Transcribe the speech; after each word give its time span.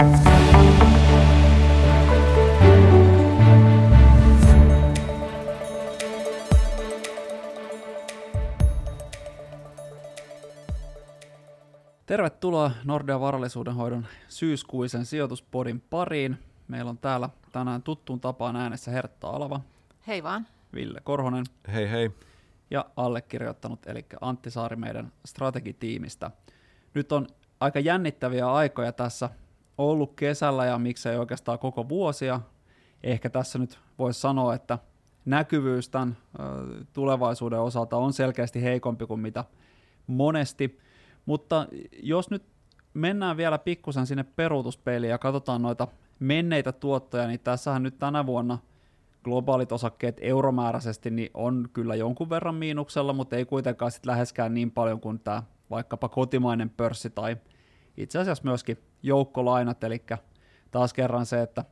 Tervetuloa 0.00 0.10
Nordea 12.84 13.20
varallisuudenhoidon 13.20 14.06
syyskuisen 14.28 15.06
sijoituspodin 15.06 15.82
pariin. 15.90 16.38
Meillä 16.68 16.90
on 16.90 16.98
täällä 16.98 17.28
tänään 17.52 17.82
tuttuun 17.82 18.20
tapaan 18.20 18.56
äänessä 18.56 18.90
Hertta 18.90 19.28
Alava. 19.28 19.60
Hei 20.06 20.22
vaan. 20.22 20.46
Ville 20.74 21.00
Korhonen. 21.04 21.44
Hei 21.72 21.90
hei. 21.90 22.10
Ja 22.70 22.84
allekirjoittanut, 22.96 23.86
eli 23.86 24.06
Antti 24.20 24.50
Saari 24.50 24.76
meidän 24.76 25.12
strategitiimistä. 25.24 26.30
Nyt 26.94 27.12
on 27.12 27.26
aika 27.60 27.80
jännittäviä 27.80 28.52
aikoja 28.52 28.92
tässä 28.92 29.30
ollut 29.80 30.12
kesällä 30.16 30.66
ja 30.66 30.78
miksei 30.78 31.16
oikeastaan 31.16 31.58
koko 31.58 31.88
vuosia. 31.88 32.40
Ehkä 33.02 33.30
tässä 33.30 33.58
nyt 33.58 33.78
voisi 33.98 34.20
sanoa, 34.20 34.54
että 34.54 34.78
näkyvyys 35.24 35.88
tämän 35.88 36.16
tulevaisuuden 36.92 37.60
osalta 37.60 37.96
on 37.96 38.12
selkeästi 38.12 38.62
heikompi 38.62 39.06
kuin 39.06 39.20
mitä 39.20 39.44
monesti– 40.06 40.78
mutta 41.26 41.66
jos 42.02 42.30
nyt 42.30 42.42
mennään 42.94 43.36
vielä 43.36 43.58
pikkusen 43.58 44.06
sinne 44.06 44.24
peruutuspeliin 44.24 45.10
ja 45.10 45.18
katsotaan 45.18 45.62
noita 45.62 45.88
menneitä 46.18 46.72
tuottoja, 46.72 47.26
niin 47.26 47.40
tässähän 47.40 47.82
nyt 47.82 47.98
tänä 47.98 48.26
vuonna 48.26 48.58
globaalit 49.24 49.72
osakkeet 49.72 50.16
euromääräisesti 50.20 51.10
niin 51.10 51.30
on 51.34 51.68
kyllä 51.72 51.94
jonkun 51.94 52.30
verran 52.30 52.54
miinuksella, 52.54 53.12
mutta 53.12 53.36
ei 53.36 53.44
kuitenkaan 53.44 53.90
sit 53.90 54.06
läheskään 54.06 54.54
niin 54.54 54.70
paljon 54.70 55.00
kuin 55.00 55.20
tämä 55.20 55.42
vaikkapa 55.70 56.08
kotimainen 56.08 56.70
pörssi 56.70 57.10
tai 57.10 57.36
itse 57.96 58.18
asiassa 58.18 58.44
myöskin 58.44 58.78
joukkolainat, 59.02 59.84
eli 59.84 60.02
taas 60.70 60.92
kerran 60.92 61.26
se, 61.26 61.42
että 61.42 61.64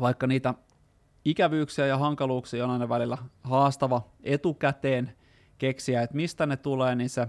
vaikka 0.00 0.26
niitä 0.26 0.54
ikävyyksiä 1.24 1.86
ja 1.86 1.98
hankaluuksia 1.98 2.64
on 2.64 2.70
aina 2.70 2.88
välillä 2.88 3.18
haastava 3.42 4.02
etukäteen 4.22 5.12
keksiä, 5.58 6.02
että 6.02 6.16
mistä 6.16 6.46
ne 6.46 6.56
tulee, 6.56 6.94
niin 6.94 7.10
se 7.10 7.28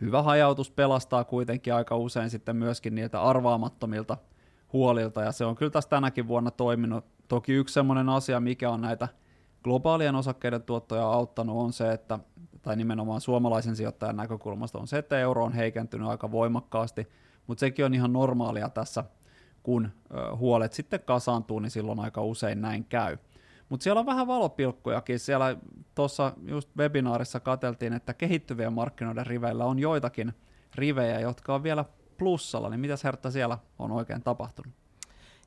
hyvä 0.00 0.22
hajautus 0.22 0.70
pelastaa 0.70 1.24
kuitenkin 1.24 1.74
aika 1.74 1.96
usein 1.96 2.30
sitten 2.30 2.56
myöskin 2.56 2.94
niiltä 2.94 3.22
arvaamattomilta 3.22 4.16
huolilta, 4.72 5.22
ja 5.22 5.32
se 5.32 5.44
on 5.44 5.56
kyllä 5.56 5.70
tässä 5.70 5.90
tänäkin 5.90 6.28
vuonna 6.28 6.50
toiminut. 6.50 7.04
Toki 7.28 7.52
yksi 7.52 7.72
semmoinen 7.72 8.08
asia, 8.08 8.40
mikä 8.40 8.70
on 8.70 8.80
näitä 8.80 9.08
globaalien 9.64 10.14
osakkeiden 10.14 10.62
tuottoja 10.62 11.06
auttanut, 11.06 11.56
on 11.56 11.72
se, 11.72 11.92
että, 11.92 12.18
tai 12.62 12.76
nimenomaan 12.76 13.20
suomalaisen 13.20 13.76
sijoittajan 13.76 14.16
näkökulmasta 14.16 14.78
on 14.78 14.86
se, 14.86 14.98
että 14.98 15.18
euro 15.18 15.44
on 15.44 15.52
heikentynyt 15.52 16.08
aika 16.08 16.30
voimakkaasti, 16.30 17.08
mutta 17.48 17.60
sekin 17.60 17.84
on 17.84 17.94
ihan 17.94 18.12
normaalia 18.12 18.68
tässä, 18.68 19.04
kun 19.62 19.90
huolet 20.36 20.72
sitten 20.72 21.00
kasaantuu, 21.00 21.58
niin 21.58 21.70
silloin 21.70 22.00
aika 22.00 22.22
usein 22.22 22.62
näin 22.62 22.84
käy. 22.84 23.18
Mutta 23.68 23.84
siellä 23.84 24.00
on 24.00 24.06
vähän 24.06 24.26
valopilkkujakin. 24.26 25.18
Siellä 25.18 25.56
tuossa 25.94 26.32
just 26.46 26.68
webinaarissa 26.76 27.40
kateltiin, 27.40 27.92
että 27.92 28.14
kehittyvien 28.14 28.72
markkinoiden 28.72 29.26
riveillä 29.26 29.64
on 29.64 29.78
joitakin 29.78 30.34
rivejä, 30.74 31.20
jotka 31.20 31.54
on 31.54 31.62
vielä 31.62 31.84
plussalla. 32.18 32.68
Niin 32.68 32.80
mitäs 32.80 33.04
Hertta 33.04 33.30
siellä 33.30 33.58
on 33.78 33.92
oikein 33.92 34.22
tapahtunut? 34.22 34.72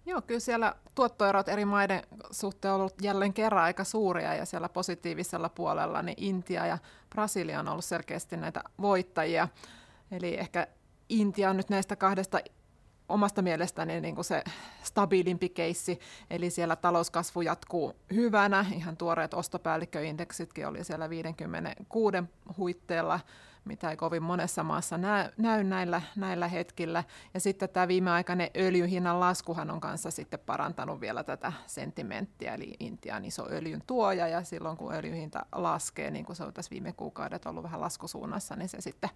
Joo, 0.05 0.21
kyllä 0.21 0.39
siellä 0.39 0.75
tuottoerot 0.95 1.49
eri 1.49 1.65
maiden 1.65 2.01
suhteen 2.31 2.73
on 2.73 2.79
ollut 2.79 3.01
jälleen 3.01 3.33
kerran 3.33 3.63
aika 3.63 3.83
suuria 3.83 4.35
ja 4.35 4.45
siellä 4.45 4.69
positiivisella 4.69 5.49
puolella 5.49 6.01
niin 6.01 6.23
Intia 6.23 6.65
ja 6.65 6.77
Brasilia 7.09 7.59
on 7.59 7.67
ollut 7.67 7.85
selkeästi 7.85 8.37
näitä 8.37 8.63
voittajia. 8.81 9.47
Eli 10.11 10.39
ehkä 10.39 10.67
Intia 11.11 11.49
on 11.49 11.57
nyt 11.57 11.69
näistä 11.69 11.95
kahdesta 11.95 12.39
omasta 13.09 13.41
mielestäni 13.41 14.01
niin 14.01 14.15
kuin 14.15 14.25
se 14.25 14.43
stabiilimpi 14.83 15.49
keissi, 15.49 15.99
eli 16.29 16.49
siellä 16.49 16.75
talouskasvu 16.75 17.41
jatkuu 17.41 17.93
hyvänä, 18.13 18.65
ihan 18.75 18.97
tuoreet 18.97 19.33
ostopäällikköindeksitkin 19.33 20.67
oli 20.67 20.83
siellä 20.83 21.09
56 21.09 22.17
huitteella, 22.57 23.19
mitä 23.65 23.89
ei 23.89 23.97
kovin 23.97 24.23
monessa 24.23 24.63
maassa 24.63 24.97
näy, 24.97 25.29
näy 25.37 25.63
näillä, 25.63 26.01
näillä 26.15 26.47
hetkillä. 26.47 27.03
Ja 27.33 27.39
sitten 27.39 27.69
tämä 27.69 27.87
viimeaikainen 27.87 28.49
öljyhinnan 28.57 29.19
laskuhan 29.19 29.71
on 29.71 29.81
kanssa 29.81 30.11
sitten 30.11 30.39
parantanut 30.39 31.01
vielä 31.01 31.23
tätä 31.23 31.53
sentimenttiä, 31.67 32.53
eli 32.53 32.75
Intian 32.79 33.25
iso 33.25 33.47
öljyn 33.51 33.83
tuoja, 33.87 34.27
ja 34.27 34.43
silloin 34.43 34.77
kun 34.77 34.93
öljyhinta 34.93 35.45
laskee, 35.51 36.11
niin 36.11 36.25
kuin 36.25 36.35
se 36.35 36.43
on 36.43 36.53
tässä 36.53 36.71
viime 36.71 36.93
kuukaudet 36.93 37.45
ollut 37.45 37.63
vähän 37.63 37.81
laskusuunnassa, 37.81 38.55
niin 38.55 38.69
se 38.69 38.81
sitten 38.81 39.09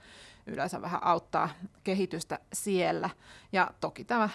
yleensä 0.46 0.82
vähän 0.82 1.04
auttaa 1.04 1.50
kehitystä 1.84 2.40
siellä. 2.54 3.10
Ja 3.52 3.72
toki 3.80 4.06
tämä 4.06 4.30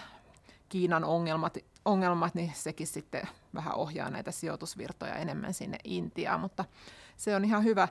Kiinan 0.69 1.03
ongelmat, 1.03 1.57
ongelmat, 1.85 2.35
niin 2.35 2.51
sekin 2.55 2.87
sitten 2.87 3.27
vähän 3.53 3.75
ohjaa 3.75 4.09
näitä 4.09 4.31
sijoitusvirtoja 4.31 5.15
enemmän 5.15 5.53
sinne 5.53 5.77
Intiaan, 5.83 6.39
mutta 6.39 6.65
se 7.17 7.35
on 7.35 7.45
ihan 7.45 7.63
hyvä. 7.63 7.87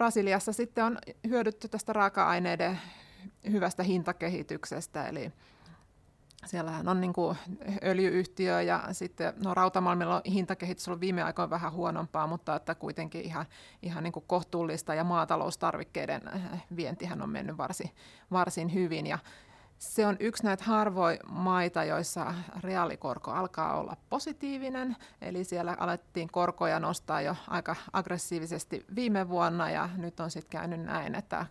Brasiliassa 0.00 0.52
sitten 0.52 0.84
on 0.84 0.98
hyödytty 1.28 1.68
tästä 1.68 1.92
raaka-aineiden 1.92 2.80
hyvästä 3.50 3.82
hintakehityksestä, 3.82 5.08
eli 5.08 5.32
siellähän 6.46 6.88
on 6.88 7.00
niin 7.00 7.12
kuin 7.12 7.36
öljyyhtiö 7.84 8.62
ja 8.62 8.84
sitten 8.92 9.32
no 9.44 9.54
Rautamalmilla 9.54 10.16
on 10.16 10.22
hintakehitys 10.32 10.88
ollut 10.88 11.00
viime 11.00 11.22
aikoina 11.22 11.50
vähän 11.50 11.72
huonompaa, 11.72 12.26
mutta 12.26 12.56
että 12.56 12.74
kuitenkin 12.74 13.20
ihan, 13.20 13.46
ihan 13.82 14.04
niin 14.04 14.12
kuin 14.12 14.24
kohtuullista 14.26 14.94
ja 14.94 15.04
maataloustarvikkeiden 15.04 16.22
vientihän 16.76 17.22
on 17.22 17.30
mennyt 17.30 17.56
varsin, 17.56 17.90
varsin 18.30 18.74
hyvin. 18.74 19.06
Ja 19.06 19.18
se 19.80 20.06
on 20.06 20.16
yksi 20.20 20.44
näitä 20.44 20.64
harvoja 20.64 21.18
maita, 21.28 21.84
joissa 21.84 22.34
reaalikorko 22.60 23.30
alkaa 23.30 23.80
olla 23.80 23.96
positiivinen, 24.10 24.96
eli 25.20 25.44
siellä 25.44 25.76
alettiin 25.78 26.28
korkoja 26.32 26.80
nostaa 26.80 27.20
jo 27.20 27.36
aika 27.48 27.76
aggressiivisesti 27.92 28.86
viime 28.94 29.28
vuonna, 29.28 29.70
ja 29.70 29.88
nyt 29.96 30.20
on 30.20 30.30
sitten 30.30 30.50
käynyt 30.50 30.80
näin, 30.80 31.14
että 31.14 31.46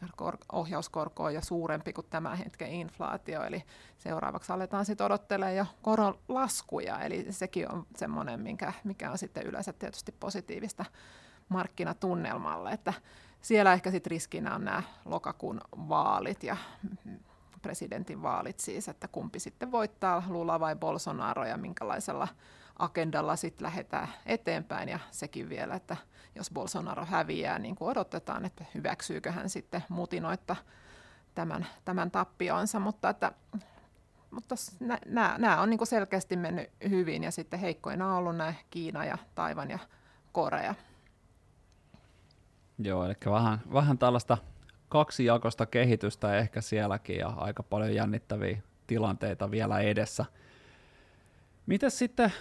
ohjauskorko 0.51 1.23
on 1.23 1.33
jo 1.33 1.41
suurempi 1.41 1.93
kuin 1.93 2.07
tämä 2.09 2.35
hetken 2.35 2.71
inflaatio, 2.71 3.43
eli 3.43 3.63
seuraavaksi 3.97 4.51
aletaan 4.51 4.85
sitten 4.85 5.05
odottelemaan 5.05 5.55
jo 5.55 5.65
koron 5.81 6.19
laskuja, 6.27 6.99
eli 6.99 7.27
sekin 7.29 7.71
on 7.71 7.85
semmoinen, 7.95 8.39
mikä, 8.39 8.73
mikä 8.83 9.11
on 9.11 9.17
sitten 9.17 9.43
yleensä 9.43 9.73
tietysti 9.73 10.11
positiivista 10.19 10.85
markkinatunnelmalle, 11.49 12.71
että 12.71 12.93
siellä 13.41 13.73
ehkä 13.73 13.91
sitten 13.91 14.11
riskinä 14.11 14.55
on 14.55 14.65
nämä 14.65 14.83
lokakuun 15.05 15.61
vaalit 15.71 16.43
ja 16.43 16.57
presidentin 17.61 18.21
vaalit 18.21 18.59
siis, 18.59 18.87
että 18.87 19.07
kumpi 19.07 19.39
sitten 19.39 19.71
voittaa, 19.71 20.23
Lula 20.27 20.59
vai 20.59 20.75
Bolsonaro 20.75 21.45
ja 21.45 21.57
minkälaisella 21.57 22.27
agendalla 22.79 23.35
sitten 23.35 23.65
lähdetään 23.65 24.07
eteenpäin 24.25 24.89
ja 24.89 24.99
sekin 25.11 25.49
vielä, 25.49 25.75
että 25.75 25.97
jos 26.35 26.51
Bolsonaro 26.51 27.05
häviää, 27.05 27.59
niin 27.59 27.75
kuin 27.75 27.91
odotetaan, 27.91 28.45
että 28.45 28.65
hyväksyykö 28.75 29.31
hän 29.31 29.49
sitten 29.49 29.83
mutinoitta 29.89 30.55
tämän, 31.35 31.67
tämän 31.85 32.11
tappionsa, 32.11 32.79
mutta 32.79 33.09
että 33.09 33.31
mutta 34.31 34.55
nämä 35.37 35.61
on 35.61 35.69
niin 35.69 35.87
selkeästi 35.87 36.35
mennyt 36.35 36.69
hyvin 36.89 37.23
ja 37.23 37.31
sitten 37.31 37.59
heikkoina 37.59 38.11
on 38.11 38.17
ollut 38.17 38.35
nämä 38.35 38.53
Kiina 38.69 39.05
ja 39.05 39.17
Taivan 39.35 39.69
ja 39.69 39.79
Korea. 40.31 40.75
Joo, 42.77 43.05
eli 43.05 43.13
vähän, 43.25 43.61
vähän 43.73 43.97
tällaista 43.97 44.37
kaksijakosta 44.89 45.65
kehitystä 45.65 46.37
ehkä 46.37 46.61
sielläkin 46.61 47.17
ja 47.17 47.27
aika 47.27 47.63
paljon 47.63 47.95
jännittäviä 47.95 48.61
tilanteita 48.87 49.51
vielä 49.51 49.79
edessä. 49.79 50.25
Miten 51.65 51.91
sitten 51.91 52.33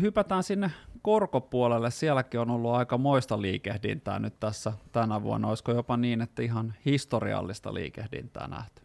hypätään 0.00 0.42
sinne 0.42 0.70
korkopuolelle? 1.02 1.90
Sielläkin 1.90 2.40
on 2.40 2.50
ollut 2.50 2.74
aika 2.74 2.98
moista 2.98 3.42
liikehdintää 3.42 4.18
nyt 4.18 4.40
tässä 4.40 4.72
tänä 4.92 5.22
vuonna. 5.22 5.48
Olisiko 5.48 5.72
jopa 5.72 5.96
niin, 5.96 6.20
että 6.20 6.42
ihan 6.42 6.74
historiallista 6.84 7.74
liikehdintää 7.74 8.48
nähty? 8.48 8.82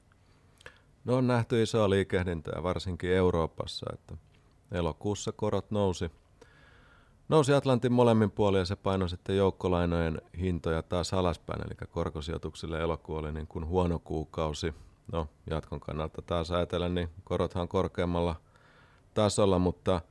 No 1.06 1.18
on 1.18 1.28
nähty 1.28 1.64
isoa 1.64 1.90
liikehdintää, 1.90 2.64
varsinkin 2.64 3.12
Euroopassa. 3.12 3.86
Että 3.94 4.16
elokuussa 4.72 5.32
korot 5.32 5.72
nousi 5.72 6.12
nousi 7.32 7.54
Atlantin 7.54 7.92
molemmin 7.92 8.32
puolin 8.32 8.60
ja 8.60 8.66
se 8.66 8.76
painoi 8.76 9.10
sitten 9.10 9.38
joukkolainojen 9.38 10.22
hintoja 10.40 10.82
taas 10.82 11.14
alaspäin, 11.14 11.62
eli 11.66 11.90
korkosijoituksille 11.90 12.82
elokuu 12.82 13.16
oli 13.16 13.32
niin 13.32 13.48
kuin 13.48 13.68
huono 13.68 14.00
kuukausi. 14.00 14.74
No, 15.12 15.28
jatkon 15.50 15.80
kannalta 15.80 16.22
taas 16.22 16.52
ajatellen, 16.52 16.96
niin 16.96 17.10
korothan 17.24 17.68
korkeammalla 17.68 18.36
tasolla, 19.14 19.60
mutta 19.60 20.02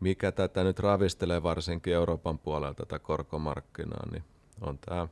mikä 0.00 0.32
tätä 0.32 0.64
nyt 0.64 0.78
ravistelee 0.78 1.42
varsinkin 1.42 1.94
Euroopan 1.94 2.38
puolelta 2.38 2.86
tätä 2.86 2.98
korkomarkkinaa, 2.98 4.06
niin 4.12 4.24
on 4.60 4.78
tämä 4.78 5.08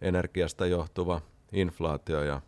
energiasta 0.00 0.66
johtuva 0.66 1.20
inflaatio 1.52 2.22
ja 2.22 2.40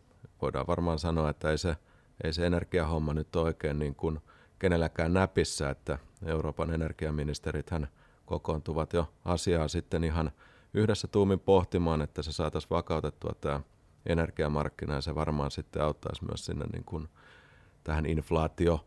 voidaan 0.42 0.66
varmaan 0.66 0.98
sanoa, 0.98 1.30
että 1.30 1.50
ei 1.50 1.58
se, 1.58 1.76
ei 2.24 2.32
se 2.32 2.46
energiahomma 2.46 3.14
nyt 3.14 3.36
oikein 3.36 3.78
niin 3.78 3.94
kuin 3.94 4.20
kenelläkään 4.58 5.12
näpissä, 5.12 5.70
että 5.70 5.98
Euroopan 6.26 6.74
energiaministerit 6.74 7.70
hän 7.70 7.88
kokoontuvat 8.26 8.92
jo 8.92 9.12
asiaa 9.24 9.68
sitten 9.68 10.04
ihan 10.04 10.30
yhdessä 10.74 11.08
tuumin 11.08 11.40
pohtimaan, 11.40 12.02
että 12.02 12.22
se 12.22 12.32
saataisiin 12.32 12.70
vakautettua 12.70 13.32
tämä 13.40 13.60
energiamarkkina 14.06 14.94
ja 14.94 15.00
se 15.00 15.14
varmaan 15.14 15.50
sitten 15.50 15.82
auttaisi 15.82 16.24
myös 16.24 16.44
sinne 16.44 16.64
niin 16.72 16.84
kuin 16.84 17.08
tähän 17.84 18.06
inflaatio 18.06 18.86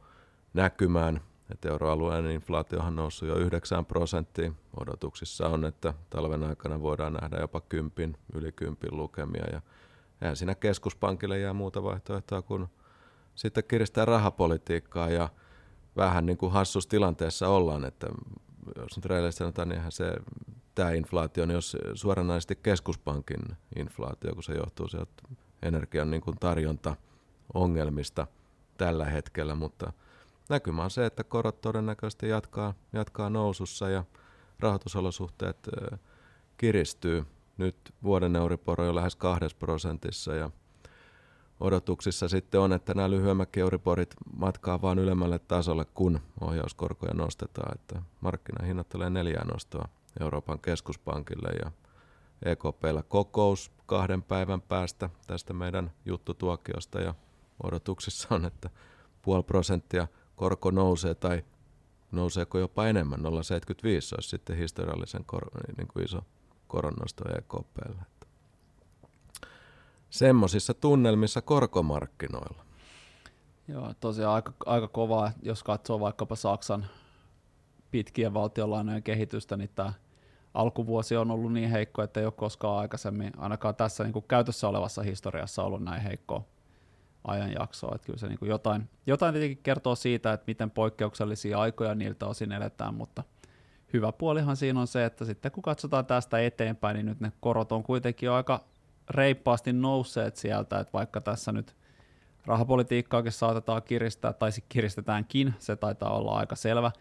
näkymään. 0.54 1.22
Että 1.52 1.70
euroalueen 1.70 2.32
inflaatio 2.32 2.80
on 2.80 2.96
noussut 2.96 3.28
jo 3.28 3.36
9 3.36 3.86
prosenttia. 3.86 4.52
Odotuksissa 4.80 5.48
on, 5.48 5.66
että 5.66 5.94
talven 6.10 6.44
aikana 6.44 6.82
voidaan 6.82 7.14
nähdä 7.14 7.38
jopa 7.40 7.62
kympin, 7.62 8.18
yli 8.34 8.52
kympin 8.52 8.98
lukemia. 8.98 9.46
Ja 9.52 9.62
eihän 10.22 10.36
siinä 10.36 10.56
keskuspankille 10.56 11.40
jää 11.40 11.54
muuta 11.54 11.84
vaihtoehtoa 11.84 12.42
kuin 12.42 12.68
sitten 13.36 13.64
kiristää 13.64 14.06
rahapolitiikkaa 14.06 15.10
ja 15.10 15.30
vähän 15.98 16.26
niin 16.26 16.38
kuin 16.38 16.52
hassussa 16.52 16.90
tilanteessa 16.90 17.48
ollaan, 17.48 17.86
että 17.86 18.08
jos 18.76 18.98
nyt 18.98 19.06
reilisesti 19.06 19.40
sanotaan, 19.40 19.70
niin 19.70 19.78
eihän 19.78 19.92
se 19.92 20.14
tämä 20.76 20.92
inflaatio 20.92 21.46
niin 21.46 21.54
jos 21.54 21.78
suoranaisesti 21.94 22.56
keskuspankin 22.56 23.40
inflaatio, 23.76 24.34
kun 24.34 24.44
se 24.44 24.54
johtuu 24.54 24.88
sieltä 24.88 25.24
energian 25.62 26.12
niin 26.12 26.22
tarjonta 26.40 26.96
ongelmista 27.54 28.28
tällä 28.78 29.06
hetkellä, 29.06 29.56
mutta 29.56 29.94
näkymä 30.50 30.84
on 30.84 30.92
se, 30.92 31.06
että 31.06 31.24
korot 31.24 31.62
todennäköisesti 31.62 32.30
jatkaa, 32.30 32.74
jatkaa 32.94 33.30
nousussa 33.30 33.90
ja 33.90 34.04
rahoitusolosuhteet 34.60 35.70
kiristyy. 36.58 37.26
Nyt 37.58 37.76
vuoden 38.04 38.36
euriporo 38.36 38.84
on 38.84 38.88
jo 38.88 38.96
lähes 38.96 39.16
kahdessa 39.16 39.58
prosentissa 39.58 40.36
ja 40.36 40.50
odotuksissa 41.60 42.28
sitten 42.28 42.62
on, 42.62 42.74
että 42.74 42.94
nämä 42.94 43.10
lyhyemmät 43.10 43.58
euriporit 43.58 44.16
matkaa 44.38 44.82
vaan 44.82 45.00
ylemmälle 45.00 45.40
tasolle, 45.40 45.86
kun 45.94 46.20
ohjauskorkoja 46.42 47.14
nostetaan. 47.14 47.76
Että 47.76 48.02
markkinahinnat 48.22 48.90
tulee 48.90 49.10
neljää 49.10 49.46
nostoa 49.46 49.88
Euroopan 50.22 50.60
keskuspankille 50.60 51.50
ja 51.64 51.72
EKPllä 52.46 53.04
kokous 53.08 53.72
kahden 53.86 54.24
päivän 54.24 54.62
päästä 54.62 55.10
tästä 55.28 55.54
meidän 55.54 55.92
juttutuokiosta 56.06 57.02
ja 57.02 57.14
odotuksissa 57.64 58.28
on, 58.36 58.46
että 58.46 58.70
puoli 59.22 59.44
prosenttia 59.44 60.08
korko 60.36 60.72
nousee 60.72 61.16
tai 61.16 61.44
nouseeko 62.12 62.60
jopa 62.60 62.88
enemmän, 62.88 63.20
0,75 63.20 63.26
olisi 64.16 64.30
sitten 64.30 64.58
historiallisen 64.58 65.26
kor- 65.26 65.76
niin 65.78 65.88
kuin 65.88 66.06
iso 66.06 66.22
koronnosto 66.68 67.24
EKPllä. 67.38 68.06
Semmoisissa 70.10 70.74
tunnelmissa 70.74 71.42
korkomarkkinoilla. 71.42 72.66
Joo, 73.68 73.94
tosiaan 74.00 74.36
aika, 74.36 74.54
aika 74.66 74.88
kovaa, 74.88 75.32
jos 75.42 75.64
katsoo 75.64 76.00
vaikkapa 76.00 76.36
Saksan 76.36 76.86
pitkien 77.92 78.34
valtionlainojen 78.34 79.04
kehitystä, 79.04 79.58
niin 79.58 79.70
tämä 79.76 79.94
alkuvuosi 80.54 81.16
on 81.16 81.32
ollut 81.32 81.54
niin 81.54 81.70
heikko, 81.70 82.04
että 82.04 82.20
ei 82.20 82.26
ole 82.26 82.34
koskaan 82.34 82.80
aikaisemmin, 82.80 83.32
ainakaan 83.38 83.76
tässä 83.76 84.04
niin 84.04 84.14
kuin 84.14 84.26
käytössä 84.28 84.68
olevassa 84.68 85.02
historiassa 85.02 85.64
ollut 85.64 85.84
näin 85.84 86.02
heikko 86.02 86.48
ajanjaksoa. 87.24 87.96
Että 87.96 88.06
kyllä 88.06 88.20
se 88.20 88.28
niin 88.28 88.40
kuin 88.40 88.50
jotain, 88.50 88.90
jotain 89.08 89.34
tietenkin 89.34 89.64
kertoo 89.64 89.96
siitä, 89.96 90.34
että 90.34 90.44
miten 90.48 90.72
poikkeuksellisia 90.72 91.60
aikoja 91.60 91.96
niiltä 91.96 92.28
osin 92.28 92.52
eletään, 92.52 92.94
mutta 92.94 93.24
hyvä 93.94 94.12
puolihan 94.12 94.58
siinä 94.58 94.80
on 94.80 94.88
se, 94.88 95.06
että 95.06 95.26
sitten 95.26 95.52
kun 95.52 95.64
katsotaan 95.64 96.06
tästä 96.06 96.40
eteenpäin, 96.40 96.96
niin 96.96 97.06
nyt 97.06 97.20
ne 97.20 97.32
korot 97.40 97.72
on 97.72 97.84
kuitenkin 97.84 98.32
aika 98.32 98.64
reippaasti 99.10 99.74
nousseet 99.74 100.36
sieltä, 100.36 100.80
että 100.80 100.94
vaikka 100.94 101.22
tässä 101.22 101.52
nyt 101.52 101.76
rahapolitiikkaakin 102.46 103.32
saatetaan 103.32 103.84
kiristää, 103.84 104.34
tai 104.34 104.50
kiristetäänkin, 104.70 105.54
se 105.60 105.76
taitaa 105.76 106.18
olla 106.18 106.38
aika 106.38 106.56
selvä, 106.56 106.92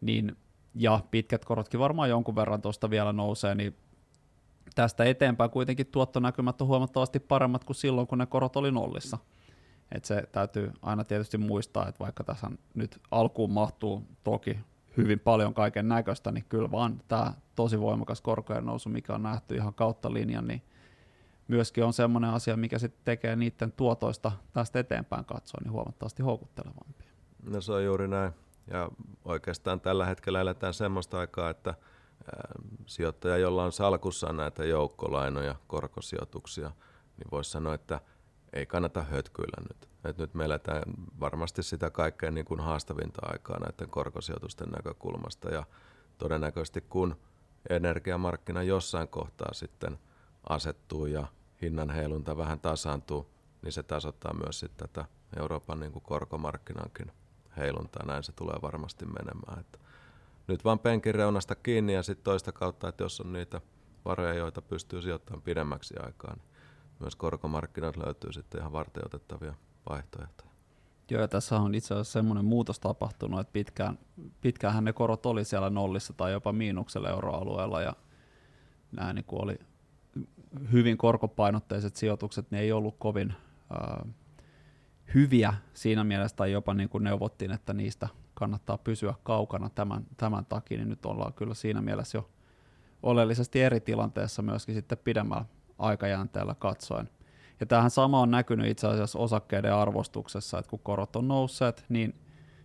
niin 0.00 0.36
ja 0.74 1.00
pitkät 1.10 1.44
korotkin 1.44 1.80
varmaan 1.80 2.08
jonkun 2.08 2.36
verran 2.36 2.62
tuosta 2.62 2.90
vielä 2.90 3.12
nousee, 3.12 3.54
niin 3.54 3.76
tästä 4.74 5.04
eteenpäin 5.04 5.50
kuitenkin 5.50 5.86
tuottonäkymät 5.86 6.60
on 6.60 6.68
huomattavasti 6.68 7.20
paremmat 7.20 7.64
kuin 7.64 7.76
silloin, 7.76 8.06
kun 8.06 8.18
ne 8.18 8.26
korot 8.26 8.56
oli 8.56 8.70
nollissa. 8.70 9.18
Et 9.92 10.04
se 10.04 10.28
täytyy 10.32 10.72
aina 10.82 11.04
tietysti 11.04 11.38
muistaa, 11.38 11.88
että 11.88 12.04
vaikka 12.04 12.24
tässä 12.24 12.50
nyt 12.74 13.00
alkuun 13.10 13.50
mahtuu 13.50 14.02
toki 14.24 14.58
hyvin 14.96 15.20
paljon 15.20 15.54
kaiken 15.54 15.88
näköistä, 15.88 16.32
niin 16.32 16.44
kyllä 16.48 16.70
vaan 16.70 17.00
tämä 17.08 17.32
tosi 17.54 17.80
voimakas 17.80 18.20
korkojen 18.20 18.66
nousu, 18.66 18.88
mikä 18.88 19.14
on 19.14 19.22
nähty 19.22 19.54
ihan 19.54 19.74
kautta 19.74 20.12
linjan, 20.12 20.46
niin 20.46 20.62
myöskin 21.48 21.84
on 21.84 21.92
semmoinen 21.92 22.30
asia, 22.30 22.56
mikä 22.56 22.78
sitten 22.78 23.04
tekee 23.04 23.36
niiden 23.36 23.72
tuotoista 23.72 24.32
tästä 24.52 24.78
eteenpäin 24.78 25.24
katsoa 25.24 25.60
niin 25.64 25.72
huomattavasti 25.72 26.22
houkuttelevampia. 26.22 27.10
No 27.42 27.60
se 27.60 27.72
on 27.72 27.84
juuri 27.84 28.08
näin. 28.08 28.32
Ja 28.70 28.90
oikeastaan 29.24 29.80
tällä 29.80 30.06
hetkellä 30.06 30.40
eletään 30.40 30.74
semmoista 30.74 31.18
aikaa, 31.18 31.50
että 31.50 31.74
sijoittaja, 32.86 33.36
jolla 33.36 33.64
on 33.64 33.72
salkussaan 33.72 34.36
näitä 34.36 34.64
joukkolainoja, 34.64 35.54
korkosijoituksia, 35.66 36.70
niin 37.16 37.30
voisi 37.30 37.50
sanoa, 37.50 37.74
että 37.74 38.00
ei 38.52 38.66
kannata 38.66 39.02
hötkyillä 39.02 39.66
nyt. 39.68 39.88
Et 40.04 40.18
nyt 40.18 40.34
me 40.34 40.44
eletään 40.44 40.82
varmasti 41.20 41.62
sitä 41.62 41.90
kaikkein 41.90 42.34
niin 42.34 42.44
kuin 42.44 42.60
haastavinta 42.60 43.26
aikaa 43.26 43.58
näiden 43.58 43.90
korkosijoitusten 43.90 44.68
näkökulmasta 44.68 45.50
ja 45.50 45.64
todennäköisesti 46.18 46.80
kun 46.80 47.16
energiamarkkina 47.70 48.62
jossain 48.62 49.08
kohtaa 49.08 49.52
sitten 49.52 49.98
asettuu 50.48 51.06
ja 51.06 51.26
hinnan 51.62 51.90
heilunta 51.90 52.36
vähän 52.36 52.60
tasaantuu, 52.60 53.30
niin 53.62 53.72
se 53.72 53.82
tasoittaa 53.82 54.34
myös 54.34 54.60
sitten 54.60 54.88
tätä 54.88 55.08
Euroopan 55.40 55.80
niin 55.80 55.92
kuin 55.92 56.02
korkomarkkinankin 56.02 57.12
heiluntaa. 57.56 58.06
Näin 58.06 58.22
se 58.22 58.32
tulee 58.32 58.56
varmasti 58.62 59.06
menemään. 59.06 59.60
Että 59.60 59.78
nyt 60.46 60.64
vaan 60.64 60.78
penkin 60.78 61.14
reunasta 61.14 61.54
kiinni 61.54 61.94
ja 61.94 62.02
sitten 62.02 62.24
toista 62.24 62.52
kautta, 62.52 62.88
että 62.88 63.04
jos 63.04 63.20
on 63.20 63.32
niitä 63.32 63.60
varoja, 64.04 64.34
joita 64.34 64.62
pystyy 64.62 65.02
sijoittamaan 65.02 65.42
pidemmäksi 65.42 65.94
aikaan, 66.02 66.36
niin 66.36 66.48
myös 66.98 67.16
korkomarkkinat 67.16 67.96
löytyy 67.96 68.32
sitten 68.32 68.60
ihan 68.60 68.72
varteutettavia 68.72 69.54
vaihtoehtoja. 69.88 70.50
Joo, 71.10 71.20
ja 71.20 71.28
tässä 71.28 71.56
on 71.56 71.74
itse 71.74 71.94
asiassa 71.94 72.12
semmoinen 72.12 72.44
muutos 72.44 72.80
tapahtunut, 72.80 73.40
että 73.40 73.52
pitkään, 73.52 73.98
pitkäänhän 74.40 74.84
ne 74.84 74.92
korot 74.92 75.26
oli 75.26 75.44
siellä 75.44 75.70
nollissa 75.70 76.12
tai 76.12 76.32
jopa 76.32 76.52
miinuksella 76.52 77.10
euroalueella, 77.10 77.82
ja 77.82 77.96
nämä 78.92 79.12
niin 79.12 79.24
kuin 79.24 79.42
oli 79.42 79.58
hyvin 80.72 80.96
korkopainotteiset 80.96 81.96
sijoitukset, 81.96 82.50
ne 82.50 82.60
ei 82.60 82.72
ollut 82.72 82.96
kovin 82.98 83.34
äh, 83.72 84.14
hyviä 85.14 85.54
siinä 85.74 86.04
mielessä, 86.04 86.36
tai 86.36 86.52
jopa 86.52 86.74
niin 86.74 86.88
kuin 86.88 87.04
neuvottiin, 87.04 87.50
että 87.50 87.74
niistä 87.74 88.08
kannattaa 88.34 88.78
pysyä 88.78 89.14
kaukana 89.22 89.70
tämän, 89.70 90.06
tämän 90.16 90.46
takia, 90.46 90.78
niin 90.78 90.88
nyt 90.88 91.06
ollaan 91.06 91.32
kyllä 91.32 91.54
siinä 91.54 91.82
mielessä 91.82 92.18
jo 92.18 92.30
oleellisesti 93.02 93.62
eri 93.62 93.80
tilanteessa 93.80 94.42
myöskin 94.42 94.74
sitten 94.74 94.98
pidemmällä 94.98 95.44
aikajänteellä 95.78 96.54
katsoen. 96.54 97.08
Ja 97.60 97.66
tähän 97.66 97.90
sama 97.90 98.20
on 98.20 98.30
näkynyt 98.30 98.66
itse 98.66 98.86
asiassa 98.86 99.18
osakkeiden 99.18 99.74
arvostuksessa, 99.74 100.58
että 100.58 100.70
kun 100.70 100.78
korot 100.78 101.16
on 101.16 101.28
nousseet, 101.28 101.84
niin 101.88 102.14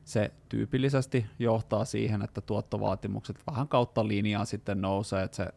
se 0.03 0.31
tyypillisesti 0.49 1.25
johtaa 1.39 1.85
siihen, 1.85 2.21
että 2.21 2.41
tuottovaatimukset 2.41 3.43
vähän 3.47 3.67
kautta 3.67 4.07
linjaa 4.07 4.45
sitten 4.45 4.81
nousee, 4.81 5.23
että 5.23 5.37
se 5.37 5.47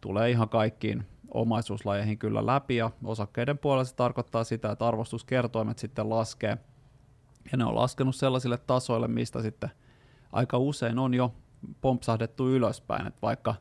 tulee 0.00 0.30
ihan 0.30 0.48
kaikkiin 0.48 1.06
omaisuuslajeihin 1.30 2.18
kyllä 2.18 2.46
läpi, 2.46 2.76
ja 2.76 2.90
osakkeiden 3.04 3.58
puolella 3.58 3.84
se 3.84 3.94
tarkoittaa 3.94 4.44
sitä, 4.44 4.70
että 4.70 4.86
arvostuskertoimet 4.86 5.78
sitten 5.78 6.10
laskee, 6.10 6.58
ja 7.52 7.58
ne 7.58 7.64
on 7.64 7.74
laskenut 7.74 8.16
sellaisille 8.16 8.58
tasoille, 8.58 9.08
mistä 9.08 9.42
sitten 9.42 9.70
aika 10.32 10.58
usein 10.58 10.98
on 10.98 11.14
jo 11.14 11.34
pompsahdettu 11.80 12.48
ylöspäin, 12.48 13.06
että 13.06 13.18
vaikka 13.22 13.54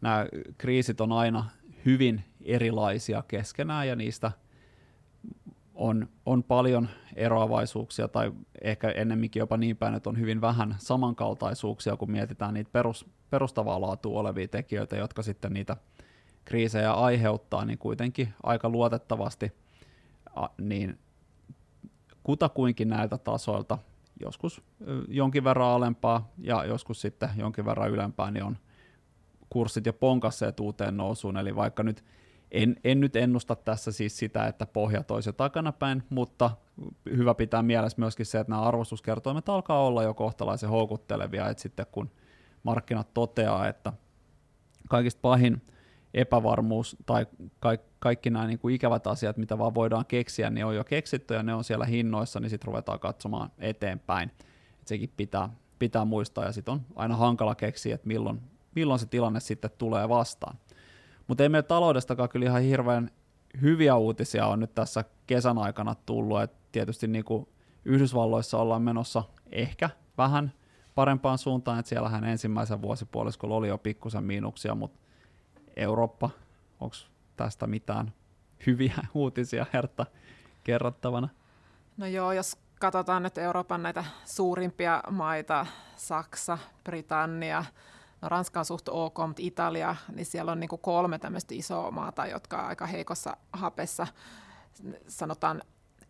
nämä 0.00 0.26
kriisit 0.58 1.00
on 1.00 1.12
aina 1.12 1.44
hyvin 1.84 2.24
erilaisia 2.44 3.22
keskenään, 3.28 3.88
ja 3.88 3.96
niistä 3.96 4.32
on, 5.74 6.08
on 6.26 6.42
paljon 6.42 6.88
eroavaisuuksia, 7.16 8.08
tai 8.08 8.32
ehkä 8.62 8.90
ennemminkin 8.90 9.40
jopa 9.40 9.56
niin 9.56 9.76
päin, 9.76 9.94
että 9.94 10.10
on 10.10 10.18
hyvin 10.18 10.40
vähän 10.40 10.74
samankaltaisuuksia, 10.78 11.96
kun 11.96 12.10
mietitään 12.10 12.54
niitä 12.54 12.70
perus, 12.72 13.06
perustavaa 13.30 13.80
laatua 13.80 14.20
olevia 14.20 14.48
tekijöitä, 14.48 14.96
jotka 14.96 15.22
sitten 15.22 15.52
niitä 15.52 15.76
kriisejä 16.44 16.92
aiheuttaa, 16.92 17.64
niin 17.64 17.78
kuitenkin 17.78 18.34
aika 18.42 18.68
luotettavasti 18.68 19.52
niin 20.58 20.98
kutakuinkin 22.22 22.88
näiltä 22.88 23.18
tasoilta, 23.18 23.78
joskus 24.20 24.62
jonkin 25.08 25.44
verran 25.44 25.68
alempaa 25.68 26.32
ja 26.38 26.64
joskus 26.64 27.00
sitten 27.00 27.30
jonkin 27.36 27.64
verran 27.64 27.90
ylempää, 27.90 28.30
niin 28.30 28.44
on 28.44 28.58
kurssit 29.50 29.86
jo 29.86 29.92
ponkasseet 29.92 30.60
uuteen 30.60 30.96
nousuun, 30.96 31.36
eli 31.36 31.56
vaikka 31.56 31.82
nyt 31.82 32.04
en, 32.50 32.76
en 32.84 33.00
nyt 33.00 33.16
ennusta 33.16 33.56
tässä 33.56 33.92
siis 33.92 34.18
sitä, 34.18 34.46
että 34.46 34.66
pohja 34.66 35.02
toisi 35.02 35.28
jo 35.28 35.32
takanapäin, 35.32 36.02
mutta 36.10 36.50
hyvä 37.16 37.34
pitää 37.34 37.62
mielessä 37.62 38.00
myöskin 38.00 38.26
se, 38.26 38.40
että 38.40 38.50
nämä 38.50 38.62
arvostuskertoimet 38.62 39.48
alkaa 39.48 39.86
olla 39.86 40.02
jo 40.02 40.14
kohtalaisen 40.14 40.68
houkuttelevia, 40.68 41.48
että 41.48 41.62
sitten 41.62 41.86
kun 41.92 42.10
markkinat 42.62 43.14
toteaa, 43.14 43.68
että 43.68 43.92
kaikista 44.88 45.20
pahin 45.22 45.62
epävarmuus 46.14 46.96
tai 47.06 47.26
kaikki, 47.60 47.92
kaikki 47.98 48.30
nämä 48.30 48.46
niin 48.46 48.58
kuin 48.58 48.74
ikävät 48.74 49.06
asiat, 49.06 49.36
mitä 49.36 49.58
vaan 49.58 49.74
voidaan 49.74 50.06
keksiä, 50.06 50.50
niin 50.50 50.66
on 50.66 50.76
jo 50.76 50.84
keksitty 50.84 51.34
ja 51.34 51.42
ne 51.42 51.54
on 51.54 51.64
siellä 51.64 51.84
hinnoissa, 51.84 52.40
niin 52.40 52.50
sitten 52.50 52.66
ruvetaan 52.66 53.00
katsomaan 53.00 53.50
eteenpäin. 53.58 54.30
Et 54.80 54.88
sekin 54.88 55.12
pitää, 55.16 55.48
pitää 55.78 56.04
muistaa 56.04 56.44
ja 56.44 56.52
sitten 56.52 56.74
on 56.74 56.80
aina 56.96 57.16
hankala 57.16 57.54
keksiä, 57.54 57.94
että 57.94 58.08
milloin, 58.08 58.40
milloin 58.74 59.00
se 59.00 59.06
tilanne 59.06 59.40
sitten 59.40 59.70
tulee 59.78 60.08
vastaan. 60.08 60.58
Mutta 61.26 61.42
ei 61.42 61.48
meillä 61.48 61.68
taloudestakaan 61.68 62.28
kyllä 62.28 62.46
ihan 62.46 62.62
hirveän 62.62 63.10
hyviä 63.60 63.96
uutisia 63.96 64.46
on 64.46 64.60
nyt 64.60 64.74
tässä 64.74 65.04
kesän 65.26 65.58
aikana 65.58 65.94
tullut, 65.94 66.42
että 66.42 66.56
tietysti 66.72 67.06
niin 67.06 67.24
kuin 67.24 67.48
Yhdysvalloissa 67.84 68.58
ollaan 68.58 68.82
menossa 68.82 69.24
ehkä 69.52 69.90
vähän 70.18 70.52
parempaan 70.94 71.38
suuntaan, 71.38 71.78
että 71.78 71.88
siellähän 71.88 72.24
ensimmäisen 72.24 72.82
vuosipuoliskolla 72.82 73.54
oli 73.54 73.68
jo 73.68 73.78
pikkusen 73.78 74.24
miinuksia, 74.24 74.74
mutta 74.74 75.01
Eurooppa, 75.76 76.30
onko 76.80 76.96
tästä 77.36 77.66
mitään 77.66 78.12
hyviä 78.66 78.94
uutisia 79.14 79.66
Hertta 79.72 80.06
kerrottavana? 80.64 81.28
No 81.96 82.06
joo, 82.06 82.32
jos 82.32 82.56
katsotaan 82.80 83.22
nyt 83.22 83.38
Euroopan 83.38 83.82
näitä 83.82 84.04
suurimpia 84.24 85.02
maita, 85.10 85.66
Saksa, 85.96 86.58
Britannia, 86.84 87.64
no 88.22 88.28
Ranska 88.28 88.60
on 88.60 88.64
suht 88.64 88.88
ok, 88.88 89.18
mutta 89.26 89.42
Italia, 89.42 89.96
niin 90.14 90.26
siellä 90.26 90.52
on 90.52 90.60
niin 90.60 90.70
kolme 90.80 91.18
tämmöistä 91.18 91.54
isoa 91.54 91.90
maata, 91.90 92.26
jotka 92.26 92.58
on 92.58 92.66
aika 92.66 92.86
heikossa 92.86 93.36
hapessa. 93.52 94.06
Sanotaan 95.08 95.62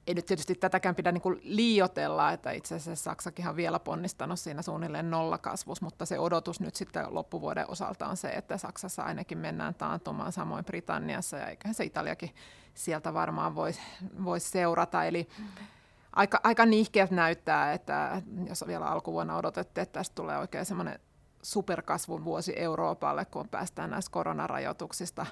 ei 0.07 0.15
nyt 0.15 0.27
tietysti 0.27 0.55
tätäkään 0.55 0.95
pidä 0.95 1.13
niin 1.13 1.23
liiotella, 1.43 2.33
että 2.33 2.51
itse 2.51 2.75
asiassa 2.75 3.05
Saksakin 3.05 3.49
on 3.49 3.57
vielä 3.57 3.79
ponnistanut 3.79 4.41
siinä 4.41 4.63
suunnilleen 4.63 5.11
nollakasvus, 5.11 5.83
mutta 5.83 6.07
se 6.07 6.19
odotus 6.19 6.61
nyt 6.61 6.75
sitten 6.75 7.15
loppuvuoden 7.15 7.71
osalta 7.71 8.07
on 8.07 8.17
se, 8.17 8.29
että 8.29 8.59
Saksassa 8.59 9.03
ainakin 9.03 9.39
mennään 9.39 9.75
taantumaan, 9.75 10.33
samoin 10.33 10.65
Britanniassa 10.65 11.37
ja 11.37 11.47
eiköhän 11.47 11.75
se 11.75 11.85
Italiakin 11.85 12.35
sieltä 12.75 13.15
varmaan 13.15 13.55
voisi 13.55 13.81
vois 14.25 14.51
seurata. 14.51 15.05
Eli 15.05 15.29
aika, 16.13 16.41
aika 16.45 16.67
nihkeät 16.67 17.11
näyttää, 17.11 17.73
että 17.73 18.23
jos 18.49 18.65
vielä 18.67 18.87
alkuvuonna 18.87 19.37
odotettiin, 19.37 19.83
että 19.83 19.99
tästä 19.99 20.15
tulee 20.15 20.39
oikein 20.39 20.65
semmoinen 20.65 21.01
superkasvun 21.43 22.25
vuosi 22.25 22.53
Euroopalle, 22.57 23.25
kun 23.25 23.49
päästään 23.49 23.91
näistä 23.91 24.11
koronarajoituksista 24.13 25.27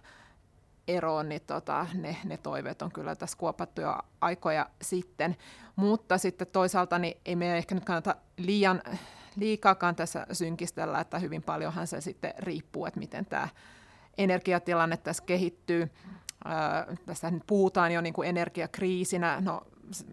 eroon, 0.96 1.28
niin 1.28 1.42
tota, 1.46 1.86
ne, 1.94 2.16
ne 2.24 2.36
toiveet 2.36 2.82
on 2.82 2.92
kyllä 2.92 3.16
tässä 3.16 3.38
kuopattu 3.38 3.80
jo 3.80 3.98
aikoja 4.20 4.66
sitten. 4.82 5.36
Mutta 5.76 6.18
sitten 6.18 6.46
toisaalta 6.46 6.98
niin 6.98 7.20
ei 7.24 7.36
meidän 7.36 7.56
ehkä 7.56 7.74
nyt 7.74 7.84
kannata 7.84 8.16
liian 8.36 8.82
liikaakaan 9.36 9.96
tässä 9.96 10.26
synkistellä, 10.32 11.00
että 11.00 11.18
hyvin 11.18 11.42
paljonhan 11.42 11.86
se 11.86 12.00
sitten 12.00 12.34
riippuu, 12.38 12.86
että 12.86 13.00
miten 13.00 13.26
tämä 13.26 13.48
energiatilanne 14.18 14.96
tässä 14.96 15.22
kehittyy. 15.26 15.90
Öö, 16.46 16.96
tässä 17.06 17.30
nyt 17.30 17.42
puhutaan 17.46 17.92
jo 17.92 18.00
niin 18.00 18.14
kuin 18.14 18.28
energiakriisinä. 18.28 19.40
No, 19.40 19.62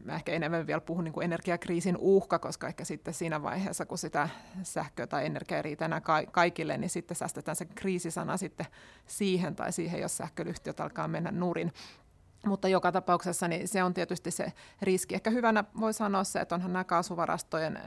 mä 0.03 0.15
ehkä 0.15 0.31
enemmän 0.31 0.67
vielä 0.67 0.81
puhun 0.81 1.03
niin 1.03 1.13
kuin 1.13 1.25
energiakriisin 1.25 1.98
uhka, 1.98 2.39
koska 2.39 2.67
ehkä 2.67 2.86
sitten 2.86 3.13
siinä 3.13 3.43
vaiheessa, 3.43 3.86
kun 3.86 3.98
sitä 3.98 4.29
sähköä 4.63 5.07
tai 5.07 5.25
energiaa 5.25 5.62
riitä 5.62 5.86
enää 5.86 6.01
kaikille, 6.31 6.77
niin 6.77 6.89
sitten 6.89 7.17
säästetään 7.17 7.55
se 7.55 7.65
kriisisana 7.65 8.38
sitten 8.38 8.65
siihen 9.05 9.55
tai 9.55 9.72
siihen, 9.72 10.01
jos 10.01 10.17
sähköyhtiöt 10.17 10.79
alkaa 10.79 11.07
mennä 11.07 11.31
nurin. 11.31 11.74
Mutta 12.46 12.67
joka 12.67 12.91
tapauksessa 12.91 13.48
niin 13.48 13.67
se 13.67 13.84
on 13.84 13.93
tietysti 13.93 14.31
se 14.31 14.53
riski. 14.81 15.15
Ehkä 15.15 15.29
hyvänä 15.29 15.63
voi 15.79 15.93
sanoa 15.93 16.24
se, 16.24 16.39
että 16.39 16.55
onhan 16.55 16.74
nämä 16.74 16.84
kaasuvarastojen 16.84 17.79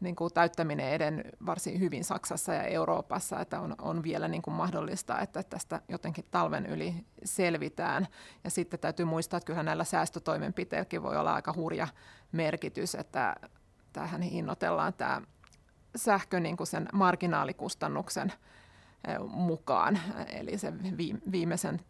niin 0.00 0.16
kuin 0.16 0.34
täyttäminen 0.34 0.88
eden 0.88 1.24
varsin 1.46 1.80
hyvin 1.80 2.04
Saksassa 2.04 2.54
ja 2.54 2.62
Euroopassa, 2.62 3.40
että 3.40 3.60
on, 3.60 3.74
on 3.80 4.02
vielä 4.02 4.28
niin 4.28 4.42
kuin 4.42 4.54
mahdollista, 4.54 5.20
että 5.20 5.42
tästä 5.42 5.80
jotenkin 5.88 6.24
talven 6.30 6.66
yli 6.66 6.94
selvitään. 7.24 8.06
Ja 8.44 8.50
sitten 8.50 8.80
täytyy 8.80 9.06
muistaa, 9.06 9.38
että 9.38 9.46
kyllä 9.46 9.62
näillä 9.62 9.84
säästötoimenpiteilläkin 9.84 11.02
voi 11.02 11.16
olla 11.16 11.34
aika 11.34 11.52
hurja 11.52 11.88
merkitys, 12.32 12.94
että 12.94 13.36
tähän 13.92 14.22
hinnoitellaan 14.22 14.94
tämä 14.94 15.22
sähkö 15.96 16.40
niin 16.40 16.56
kuin 16.56 16.66
sen 16.66 16.88
marginaalikustannuksen 16.92 18.32
mukaan, 19.28 19.98
eli 20.28 20.58
sen 20.58 20.96
viimeisen 21.32 21.80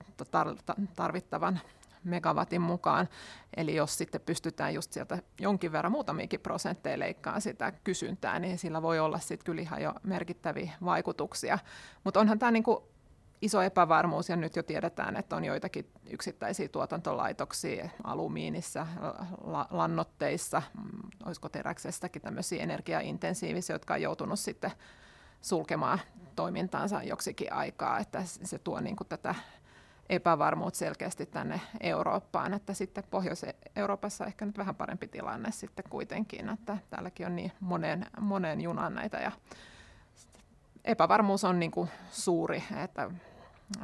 tarvittavan 0.96 1.60
megawatin 2.04 2.60
mukaan. 2.60 3.08
Eli 3.56 3.74
jos 3.74 3.98
sitten 3.98 4.20
pystytään 4.20 4.74
just 4.74 4.92
sieltä 4.92 5.18
jonkin 5.40 5.72
verran 5.72 5.92
muutamiinkin 5.92 6.40
prosentteja 6.40 6.98
leikkaa 6.98 7.40
sitä 7.40 7.72
kysyntää, 7.72 8.38
niin 8.38 8.58
sillä 8.58 8.82
voi 8.82 8.98
olla 8.98 9.18
sitten 9.18 9.44
kyllä 9.44 9.62
ihan 9.62 9.82
jo 9.82 9.92
merkittäviä 10.02 10.72
vaikutuksia. 10.84 11.58
Mutta 12.04 12.20
onhan 12.20 12.38
tämä 12.38 12.52
niinku 12.52 12.88
iso 13.42 13.62
epävarmuus 13.62 14.28
ja 14.28 14.36
nyt 14.36 14.56
jo 14.56 14.62
tiedetään, 14.62 15.16
että 15.16 15.36
on 15.36 15.44
joitakin 15.44 15.90
yksittäisiä 16.10 16.68
tuotantolaitoksia 16.68 17.88
alumiinissa, 18.04 18.86
la- 19.44 19.68
lannotteissa, 19.70 20.62
mm, 20.74 21.10
olisiko 21.26 21.48
teräksestäkin 21.48 22.22
tämmöisiä 22.22 22.62
energiaintensiivisiä, 22.62 23.74
jotka 23.74 23.94
on 23.94 24.02
joutunut 24.02 24.38
sitten 24.38 24.70
sulkemaan 25.40 26.00
toimintaansa 26.36 27.02
joksikin 27.02 27.52
aikaa, 27.52 27.98
että 27.98 28.22
se 28.24 28.58
tuo 28.58 28.80
niin 28.80 28.96
kuin 28.96 29.08
tätä 29.08 29.34
epävarmuut 30.10 30.74
selkeästi 30.74 31.26
tänne 31.26 31.60
Eurooppaan, 31.80 32.54
että 32.54 32.74
sitten 32.74 33.04
Pohjois-Euroopassa 33.10 34.26
ehkä 34.26 34.46
nyt 34.46 34.58
vähän 34.58 34.74
parempi 34.74 35.08
tilanne 35.08 35.52
sitten 35.52 35.84
kuitenkin, 35.90 36.48
että 36.48 36.78
täälläkin 36.90 37.26
on 37.26 37.36
niin 37.36 37.52
monen, 37.60 38.06
monen 38.20 38.60
junan 38.60 38.94
näitä 38.94 39.16
ja 39.16 39.32
epävarmuus 40.84 41.44
on 41.44 41.58
niin 41.58 41.70
kuin 41.70 41.90
suuri, 42.10 42.64
että 42.84 43.10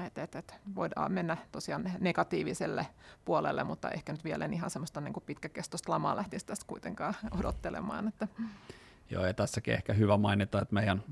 et, 0.07 0.19
et, 0.19 0.35
et 0.35 0.55
voidaan 0.75 1.13
mennä 1.13 1.37
tosiaan 1.53 1.93
negatiiviselle 2.01 2.87
puolelle, 3.25 3.65
mutta 3.65 3.91
ehkä 3.91 4.13
nyt 4.13 4.25
vielä 4.25 4.45
ihan 4.53 4.71
semmoista 4.71 5.01
niin 5.01 5.13
kuin 5.13 5.25
pitkäkestoista 5.27 5.93
lamaa 5.93 6.17
lähtisi 6.17 6.47
tästä 6.47 6.65
kuitenkaan 6.67 7.15
odottelemaan. 7.39 8.09
Että. 8.09 8.29
Joo, 9.11 9.27
ja 9.27 9.35
tässäkin 9.35 9.75
ehkä 9.75 9.93
hyvä 9.93 10.17
mainita, 10.17 10.63
että 10.63 10.75
meidän 10.75 11.03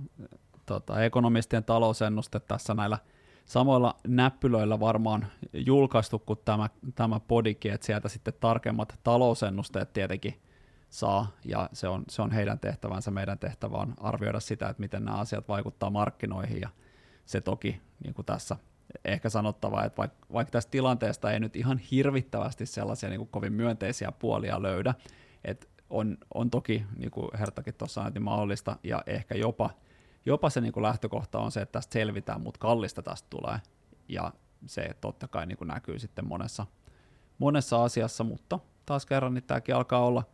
tota, 0.67 1.05
ekonomistien 1.05 1.65
talousennuste 1.65 2.41
tässä 2.41 2.75
näillä– 2.75 2.99
samoilla 3.45 3.97
näppylöillä 4.09 4.81
varmaan 4.81 5.27
julkaistu 5.53 6.19
kuin 6.19 6.39
tämä, 6.45 6.69
tämä 6.95 7.21
podikin, 7.21 7.73
että 7.73 7.87
sieltä 7.87 8.09
sitten 8.09 8.35
tarkemmat 8.41 8.99
talousennusteet 9.05 9.93
tietenkin 9.93 10.41
saa, 10.91 11.27
ja 11.45 11.69
se 11.73 11.89
on, 11.89 12.05
se 12.09 12.23
on 12.23 12.31
heidän 12.31 12.59
tehtävänsä, 12.59 13.11
meidän 13.11 13.39
tehtävä 13.39 13.77
on 13.77 13.95
arvioida 14.01 14.41
sitä, 14.41 14.69
että 14.69 14.81
miten 14.81 15.05
nämä 15.05 15.19
asiat 15.19 15.49
vaikuttaa 15.49 15.91
markkinoihin, 15.91 16.61
ja 16.61 16.69
se 17.25 17.41
toki 17.41 17.81
niin 18.05 18.15
kuin 18.15 18.27
tässä 18.27 18.57
ehkä 19.05 19.29
sanottava, 19.29 19.85
että 19.85 19.97
vaikka, 19.97 20.27
vaikka 20.33 20.51
tästä 20.51 20.71
tilanteesta 20.71 21.33
ei 21.33 21.41
nyt 21.41 21.57
ihan 21.57 21.79
hirvittävästi 21.79 22.67
sellaisia 22.67 23.09
niin 23.09 23.19
kuin 23.19 23.31
kovin 23.31 23.53
myönteisiä 23.53 24.13
puolia 24.13 24.63
löydä, 24.63 24.95
että 25.45 25.67
on, 25.91 26.19
on 26.35 26.51
toki, 26.51 26.85
niin 26.97 27.11
kuin 27.11 27.29
Hertakin 27.39 27.75
tuossa 27.75 28.13
mahdollista, 28.21 28.77
ja 28.83 29.03
ehkä 29.07 29.35
jopa 29.35 29.71
jopa 30.27 30.51
se 30.51 30.61
niin 30.61 30.73
kuin 30.73 30.83
lähtökohta 30.83 31.39
on 31.39 31.53
se, 31.53 31.61
että 31.61 31.73
tästä 31.73 31.93
selvitään, 31.93 32.41
mutta 32.41 32.61
kallista 32.61 33.03
tästä 33.03 33.27
tulee. 33.31 33.59
Ja 34.09 34.33
se 34.67 34.91
totta 35.01 35.29
kai 35.29 35.47
niin 35.47 35.59
kuin 35.59 35.69
näkyy 35.69 35.99
sitten 35.99 36.29
monessa, 36.29 36.67
monessa 37.39 37.85
asiassa, 37.85 38.25
mutta 38.25 38.59
taas 38.87 39.07
kerran 39.07 39.35
niin 39.35 39.45
tämäkin 39.45 39.75
alkaa 39.75 40.05
olla 40.05 40.25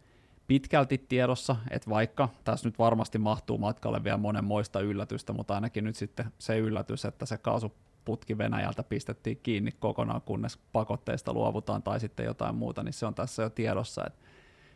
pitkälti 0.46 0.98
tiedossa, 0.98 1.56
että 1.70 1.90
vaikka 1.90 2.28
tässä 2.44 2.68
nyt 2.68 2.78
varmasti 2.78 3.18
mahtuu 3.18 3.58
matkalle 3.58 4.04
vielä 4.04 4.16
monen 4.16 4.44
moista 4.44 4.80
yllätystä, 4.80 5.32
mutta 5.32 5.54
ainakin 5.54 5.84
nyt 5.84 5.96
sitten 5.96 6.32
se 6.38 6.58
yllätys, 6.58 7.04
että 7.04 7.26
se 7.26 7.38
kaasuputki 7.38 8.38
Venäjältä 8.38 8.82
pistettiin 8.82 9.40
kiinni 9.42 9.72
kokonaan, 9.72 10.22
kunnes 10.22 10.58
pakotteista 10.72 11.32
luovutaan 11.32 11.82
tai 11.82 12.00
sitten 12.00 12.26
jotain 12.26 12.54
muuta, 12.54 12.82
niin 12.82 12.92
se 12.92 13.06
on 13.06 13.14
tässä 13.14 13.42
jo 13.42 13.50
tiedossa, 13.50 14.06
että 14.06 14.24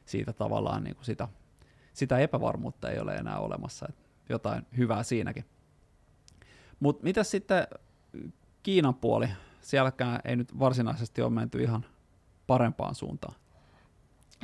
siitä 0.05 0.33
tavallaan 0.33 0.85
niin 0.85 0.95
kuin 0.95 1.05
sitä, 1.05 1.29
sitä 1.93 2.19
epävarmuutta 2.19 2.91
ei 2.91 3.01
ole 3.01 3.15
enää 3.15 3.39
olemassa. 3.39 3.87
Että 3.89 4.02
jotain 4.29 4.67
hyvää 4.77 5.03
siinäkin. 5.03 5.45
Mutta 6.81 7.05
mitä 7.05 7.25
sitten 7.25 7.67
Kiinan 8.63 8.95
puoli? 8.95 9.29
Sielläkään 9.61 10.21
ei 10.25 10.37
nyt 10.37 10.59
varsinaisesti 10.59 11.23
ole 11.23 11.31
menty 11.31 11.63
ihan 11.63 11.85
parempaan 12.47 12.95
suuntaan. 12.95 13.35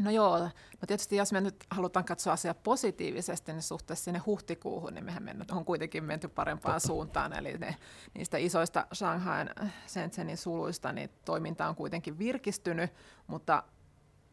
No 0.01 0.11
joo, 0.11 0.39
no 0.39 0.51
tietysti 0.87 1.17
jos 1.17 1.33
me 1.33 1.41
nyt 1.41 1.65
halutaan 1.71 2.05
katsoa 2.05 2.33
asiaa 2.33 2.55
positiivisesti, 2.55 3.53
niin 3.53 3.63
suhteessa 3.63 4.05
sinne 4.05 4.19
huhtikuuhun, 4.19 4.95
niin 4.95 5.05
mehän 5.05 5.23
mennä, 5.23 5.45
on 5.53 5.65
kuitenkin 5.65 6.05
menty 6.05 6.29
parempaan 6.29 6.75
Totta. 6.75 6.87
suuntaan. 6.87 7.33
Eli 7.33 7.59
ne, 7.59 7.77
niistä 8.15 8.39
isoista 8.39 8.87
Shanghain 8.95 9.51
Shenzhenin 9.89 10.37
suluista, 10.37 10.93
niin 10.93 11.11
toiminta 11.25 11.69
on 11.69 11.77
kuitenkin 11.77 12.19
virkistynyt, 12.19 12.91
mutta 13.27 13.63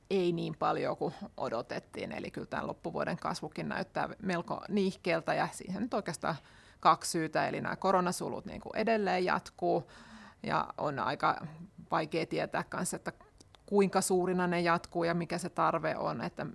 ei 0.09 0.31
niin 0.31 0.55
paljon 0.59 0.97
kuin 0.97 1.13
odotettiin. 1.37 2.11
Eli 2.11 2.31
kyllä 2.31 2.47
tämän 2.47 2.67
loppuvuoden 2.67 3.17
kasvukin 3.17 3.69
näyttää 3.69 4.09
melko 4.21 4.61
niihkeeltä 4.69 5.33
ja 5.33 5.47
siihen 5.51 5.81
nyt 5.81 5.93
oikeastaan 5.93 6.35
kaksi 6.79 7.11
syytä. 7.11 7.47
Eli 7.47 7.61
nämä 7.61 7.75
koronasulut 7.75 8.45
niin 8.45 8.61
kuin 8.61 8.75
edelleen 8.75 9.25
jatkuu 9.25 9.91
ja 10.43 10.67
on 10.77 10.99
aika 10.99 11.47
vaikea 11.91 12.25
tietää 12.25 12.63
kanssa, 12.63 12.95
että 12.95 13.11
kuinka 13.65 14.01
suurina 14.01 14.47
ne 14.47 14.61
jatkuu 14.61 15.03
ja 15.03 15.13
mikä 15.13 15.37
se 15.37 15.49
tarve 15.49 15.95
on, 15.97 16.21
että 16.21 16.45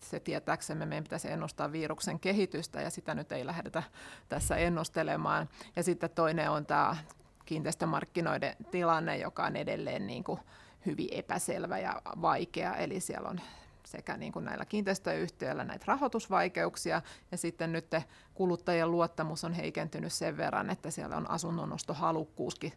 se 0.00 0.20
tietääksemme 0.20 0.86
meidän 0.86 1.04
pitäisi 1.04 1.30
ennustaa 1.30 1.72
viruksen 1.72 2.20
kehitystä 2.20 2.80
ja 2.80 2.90
sitä 2.90 3.14
nyt 3.14 3.32
ei 3.32 3.46
lähdetä 3.46 3.82
tässä 4.28 4.56
ennustelemaan. 4.56 5.48
Ja 5.76 5.82
sitten 5.82 6.10
toinen 6.10 6.50
on 6.50 6.66
tämä 6.66 6.96
kiinteistömarkkinoiden 7.44 8.56
tilanne, 8.70 9.18
joka 9.18 9.44
on 9.44 9.56
edelleen 9.56 10.06
niin 10.06 10.24
kuin 10.24 10.40
hyvin 10.86 11.08
epäselvä 11.10 11.78
ja 11.78 12.02
vaikea, 12.22 12.76
eli 12.76 13.00
siellä 13.00 13.28
on 13.28 13.40
sekä 13.86 14.16
niin 14.16 14.32
kuin 14.32 14.44
näillä 14.44 14.64
kiinteistöyhtiöillä 14.64 15.64
näitä 15.64 15.84
rahoitusvaikeuksia, 15.88 17.02
ja 17.30 17.38
sitten 17.38 17.72
nyt 17.72 17.86
kuluttajien 18.34 18.90
luottamus 18.90 19.44
on 19.44 19.52
heikentynyt 19.52 20.12
sen 20.12 20.36
verran, 20.36 20.70
että 20.70 20.90
siellä 20.90 21.16
on 21.16 21.30
asunnonnostohalukkuuskin 21.30 22.72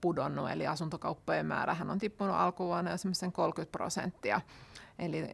pudonnut, 0.00 0.50
eli 0.50 0.66
asuntokauppojen 0.66 1.46
määrähän 1.46 1.90
on 1.90 1.98
tippunut 1.98 2.36
alkuvuonna 2.36 2.90
jo 2.90 3.30
30 3.32 3.72
prosenttia. 3.72 4.40
Eli 4.98 5.28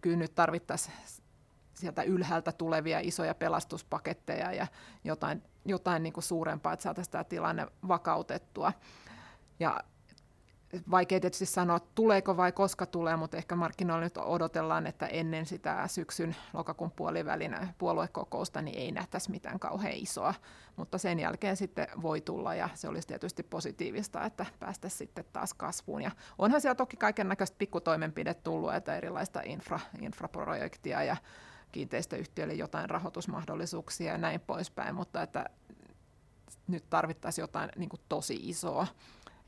kyllä 0.00 0.16
nyt 0.16 0.34
tarvittaisiin 0.34 0.94
sieltä 1.74 2.02
ylhäältä 2.02 2.52
tulevia 2.52 3.00
isoja 3.00 3.34
pelastuspaketteja 3.34 4.52
ja 4.52 4.66
jotain, 5.04 5.42
jotain 5.64 6.02
niin 6.02 6.12
kuin 6.12 6.24
suurempaa, 6.24 6.72
että 6.72 6.82
saataisiin 6.82 7.12
tämä 7.12 7.24
tilanne 7.24 7.66
vakautettua. 7.88 8.72
Ja 9.60 9.80
vaikea 10.90 11.20
tietysti 11.20 11.46
sanoa, 11.46 11.80
tuleeko 11.80 12.36
vai 12.36 12.52
koska 12.52 12.86
tulee, 12.86 13.16
mutta 13.16 13.36
ehkä 13.36 13.56
markkinoilla 13.56 14.04
nyt 14.04 14.16
odotellaan, 14.16 14.86
että 14.86 15.06
ennen 15.06 15.46
sitä 15.46 15.88
syksyn 15.88 16.36
lokakuun 16.52 16.90
puolivälin 16.90 17.56
puoluekokousta 17.78 18.62
niin 18.62 18.78
ei 18.78 18.92
nähtäisi 18.92 19.30
mitään 19.30 19.58
kauhean 19.58 19.94
isoa, 19.94 20.34
mutta 20.76 20.98
sen 20.98 21.18
jälkeen 21.18 21.56
sitten 21.56 21.88
voi 22.02 22.20
tulla 22.20 22.54
ja 22.54 22.68
se 22.74 22.88
olisi 22.88 23.08
tietysti 23.08 23.42
positiivista, 23.42 24.24
että 24.24 24.46
päästäisiin 24.60 24.98
sitten 24.98 25.24
taas 25.32 25.54
kasvuun. 25.54 26.02
Ja 26.02 26.10
onhan 26.38 26.60
siellä 26.60 26.74
toki 26.74 26.96
kaiken 26.96 27.28
näköistä 27.28 27.58
pikkutoimenpide 27.58 28.34
tullut, 28.34 28.74
että 28.74 28.96
erilaista 28.96 29.40
infra, 29.44 29.80
infraprojektia 30.00 31.02
ja 31.02 31.16
kiinteistöyhtiöille 31.72 32.54
jotain 32.54 32.90
rahoitusmahdollisuuksia 32.90 34.12
ja 34.12 34.18
näin 34.18 34.40
poispäin, 34.40 34.94
mutta 34.94 35.22
että 35.22 35.44
nyt 36.66 36.84
tarvittaisiin 36.90 37.42
jotain 37.42 37.70
niin 37.76 37.90
tosi 38.08 38.34
isoa 38.42 38.86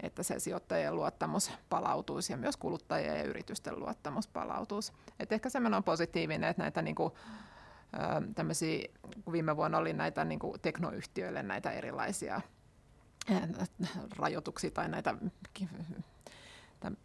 että 0.02 0.22
se 0.22 0.38
sijoittajien 0.38 0.96
luottamus 0.96 1.50
palautuisi 1.68 2.32
ja 2.32 2.36
myös 2.36 2.56
kuluttajien 2.56 3.18
ja 3.18 3.24
yritysten 3.24 3.80
luottamus 3.80 4.28
palautuisi. 4.28 4.92
Et 5.20 5.32
ehkä 5.32 5.48
semmoinen 5.48 5.76
on 5.76 5.84
positiivinen, 5.84 6.50
että 6.50 6.62
näitä 6.62 6.82
niin 6.82 6.94
kuin, 6.94 7.12
kun 9.24 9.32
viime 9.32 9.56
vuonna 9.56 9.78
oli 9.78 9.92
näitä 9.92 10.24
niin 10.24 10.38
kuin 10.38 10.60
teknoyhtiöille 10.60 11.42
näitä 11.42 11.70
erilaisia 11.70 12.40
rajoituksia 14.16 14.70
tai 14.70 14.88
näitä 14.88 15.14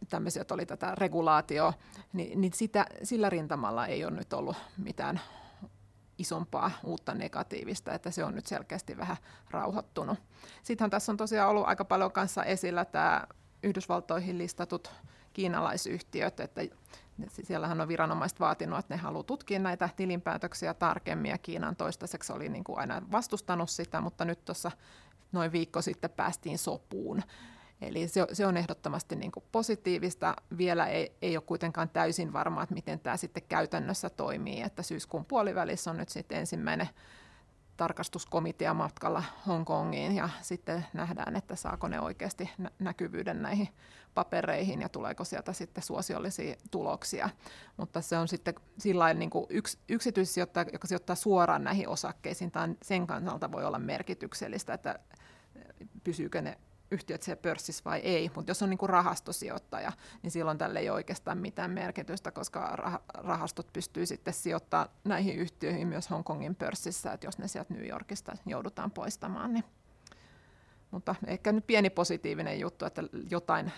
tämmöisiä, 0.09 0.41
että 0.41 0.53
oli 0.53 0.65
tätä 0.65 0.95
regulaatio, 0.95 1.73
niin, 2.13 2.41
niin 2.41 2.53
sitä, 2.53 2.85
sillä 3.03 3.29
rintamalla 3.29 3.87
ei 3.87 4.05
ole 4.05 4.15
nyt 4.15 4.33
ollut 4.33 4.57
mitään 4.77 5.21
isompaa 6.17 6.71
uutta 6.83 7.13
negatiivista, 7.13 7.93
että 7.93 8.11
se 8.11 8.23
on 8.23 8.35
nyt 8.35 8.45
selkeästi 8.45 8.97
vähän 8.97 9.17
rauhoittunut. 9.51 10.19
Sittenhän 10.63 10.89
tässä 10.89 11.11
on 11.11 11.17
tosiaan 11.17 11.49
ollut 11.49 11.67
aika 11.67 11.85
paljon 11.85 12.11
kanssa 12.11 12.43
esillä 12.43 12.85
tämä 12.85 13.27
Yhdysvaltoihin 13.63 14.37
listatut 14.37 14.91
kiinalaisyhtiöt, 15.33 16.39
että 16.39 16.61
siellähän 17.43 17.81
on 17.81 17.87
viranomaiset 17.87 18.39
vaatinut, 18.39 18.79
että 18.79 18.93
ne 18.93 19.01
haluaa 19.01 19.23
tutkia 19.23 19.59
näitä 19.59 19.89
tilinpäätöksiä 19.95 20.73
tarkemmin, 20.73 21.31
ja 21.31 21.37
Kiinan 21.37 21.75
toistaiseksi 21.75 22.33
oli 22.33 22.49
niin 22.49 22.63
kuin 22.63 22.79
aina 22.79 23.01
vastustanut 23.11 23.69
sitä, 23.69 24.01
mutta 24.01 24.25
nyt 24.25 24.45
tuossa 24.45 24.71
noin 25.31 25.51
viikko 25.51 25.81
sitten 25.81 26.09
päästiin 26.09 26.57
sopuun. 26.57 27.23
Eli 27.81 28.07
se, 28.07 28.27
se 28.33 28.45
on 28.45 28.57
ehdottomasti 28.57 29.15
niin 29.15 29.31
kuin 29.31 29.43
positiivista. 29.51 30.35
Vielä 30.57 30.87
ei, 30.87 31.11
ei 31.21 31.37
ole 31.37 31.43
kuitenkaan 31.43 31.89
täysin 31.89 32.33
varmaa, 32.33 32.63
että 32.63 32.75
miten 32.75 32.99
tämä 32.99 33.17
sitten 33.17 33.43
käytännössä 33.49 34.09
toimii. 34.09 34.61
Että 34.61 34.83
syyskuun 34.83 35.25
puolivälissä 35.25 35.91
on 35.91 35.97
nyt 35.97 36.09
sitten 36.09 36.37
ensimmäinen 36.37 36.89
tarkastuskomitea 37.77 38.73
matkalla 38.73 39.23
Hongkongiin 39.47 40.15
ja 40.15 40.29
sitten 40.41 40.85
nähdään, 40.93 41.35
että 41.35 41.55
saako 41.55 41.87
ne 41.87 41.99
oikeasti 41.99 42.49
näkyvyyden 42.79 43.41
näihin 43.41 43.69
papereihin 44.13 44.81
ja 44.81 44.89
tuleeko 44.89 45.23
sieltä 45.23 45.53
sitten 45.53 45.83
suosiollisia 45.83 46.55
tuloksia. 46.71 47.29
Mutta 47.77 48.01
se 48.01 48.17
on 48.17 48.27
sitten 48.27 48.53
sillä 48.77 49.13
niin 49.13 49.29
kuin 49.29 49.45
yks, 49.49 49.77
yksityissijoittaja, 49.89 50.65
joka 50.73 50.87
sijoittaa 50.87 51.15
suoraan 51.15 51.63
näihin 51.63 51.89
osakkeisiin, 51.89 52.51
tai 52.51 52.75
sen 52.81 53.07
kannalta 53.07 53.51
voi 53.51 53.65
olla 53.65 53.79
merkityksellistä, 53.79 54.73
että 54.73 54.99
pysyykö 56.03 56.41
ne 56.41 56.57
yhtiöt 56.91 57.23
siellä 57.23 57.41
pörssissä 57.41 57.83
vai 57.85 57.99
ei, 57.99 58.31
mutta 58.35 58.49
jos 58.49 58.63
on 58.63 58.69
niin 58.69 58.77
kuin 58.77 58.89
rahastosijoittaja, 58.89 59.91
niin 60.23 60.31
silloin 60.31 60.57
tälle 60.57 60.79
ei 60.79 60.89
ole 60.89 60.95
oikeastaan 60.95 61.37
mitään 61.37 61.71
merkitystä, 61.71 62.31
koska 62.31 62.75
rahastot 63.13 63.73
pystyy 63.73 64.05
sitten 64.05 64.33
sijoittamaan 64.33 64.89
näihin 65.03 65.35
yhtiöihin 65.35 65.87
myös 65.87 66.09
Hongkongin 66.09 66.55
pörssissä, 66.55 67.13
että 67.13 67.27
jos 67.27 67.37
ne 67.37 67.47
sieltä 67.47 67.73
New 67.73 67.87
Yorkista 67.87 68.37
joudutaan 68.45 68.91
poistamaan, 68.91 69.53
niin 69.53 69.63
mutta 70.91 71.15
ehkä 71.27 71.51
nyt 71.51 71.67
pieni 71.67 71.89
positiivinen 71.89 72.59
juttu, 72.59 72.85
että 72.85 73.03
jotain 73.29 73.71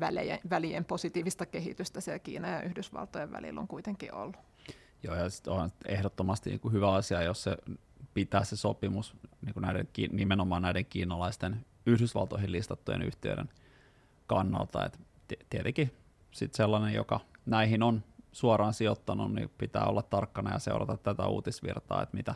välien, 0.00 0.38
välien 0.50 0.84
positiivista 0.84 1.46
kehitystä 1.46 2.00
siellä 2.00 2.18
Kiinan 2.18 2.52
ja 2.52 2.62
Yhdysvaltojen 2.62 3.32
välillä 3.32 3.60
on 3.60 3.68
kuitenkin 3.68 4.14
ollut. 4.14 4.36
Joo, 5.02 5.14
ja 5.14 5.24
on 5.46 5.70
ehdottomasti 5.88 6.50
niin 6.50 6.72
hyvä 6.72 6.92
asia, 6.92 7.22
jos 7.22 7.42
se 7.42 7.56
pitää 8.14 8.44
se 8.44 8.56
sopimus 8.56 9.16
niin 9.42 9.54
kuin 9.54 9.62
näiden, 9.62 9.88
nimenomaan 10.12 10.62
näiden 10.62 10.86
kiinalaisten 10.86 11.66
Yhdysvaltoihin 11.86 12.52
listattujen 12.52 13.02
yhtiöiden 13.02 13.48
kannalta. 14.26 14.84
Et 14.86 14.98
tietenkin 15.50 15.92
sit 16.30 16.54
sellainen, 16.54 16.94
joka 16.94 17.20
näihin 17.46 17.82
on 17.82 18.02
suoraan 18.32 18.74
sijoittanut, 18.74 19.34
niin 19.34 19.50
pitää 19.58 19.84
olla 19.84 20.02
tarkkana 20.02 20.52
ja 20.52 20.58
seurata 20.58 20.96
tätä 20.96 21.26
uutisvirtaa, 21.26 22.02
että 22.02 22.16
mitä, 22.16 22.34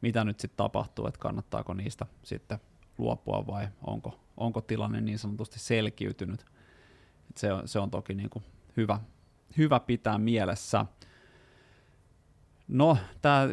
mitä 0.00 0.24
nyt 0.24 0.40
sitten 0.40 0.56
tapahtuu, 0.56 1.06
että 1.06 1.20
kannattaako 1.20 1.74
niistä 1.74 2.06
sitten 2.22 2.58
luopua 2.98 3.46
vai 3.46 3.68
onko, 3.86 4.20
onko 4.36 4.60
tilanne 4.60 5.00
niin 5.00 5.18
sanotusti 5.18 5.58
selkiytynyt. 5.58 6.40
Et 7.30 7.36
se, 7.36 7.52
on, 7.52 7.68
se 7.68 7.78
on 7.78 7.90
toki 7.90 8.14
niin 8.14 8.30
kuin 8.30 8.44
hyvä, 8.76 9.00
hyvä 9.56 9.80
pitää 9.80 10.18
mielessä. 10.18 10.86
No, 12.68 12.96
tämä 13.22 13.48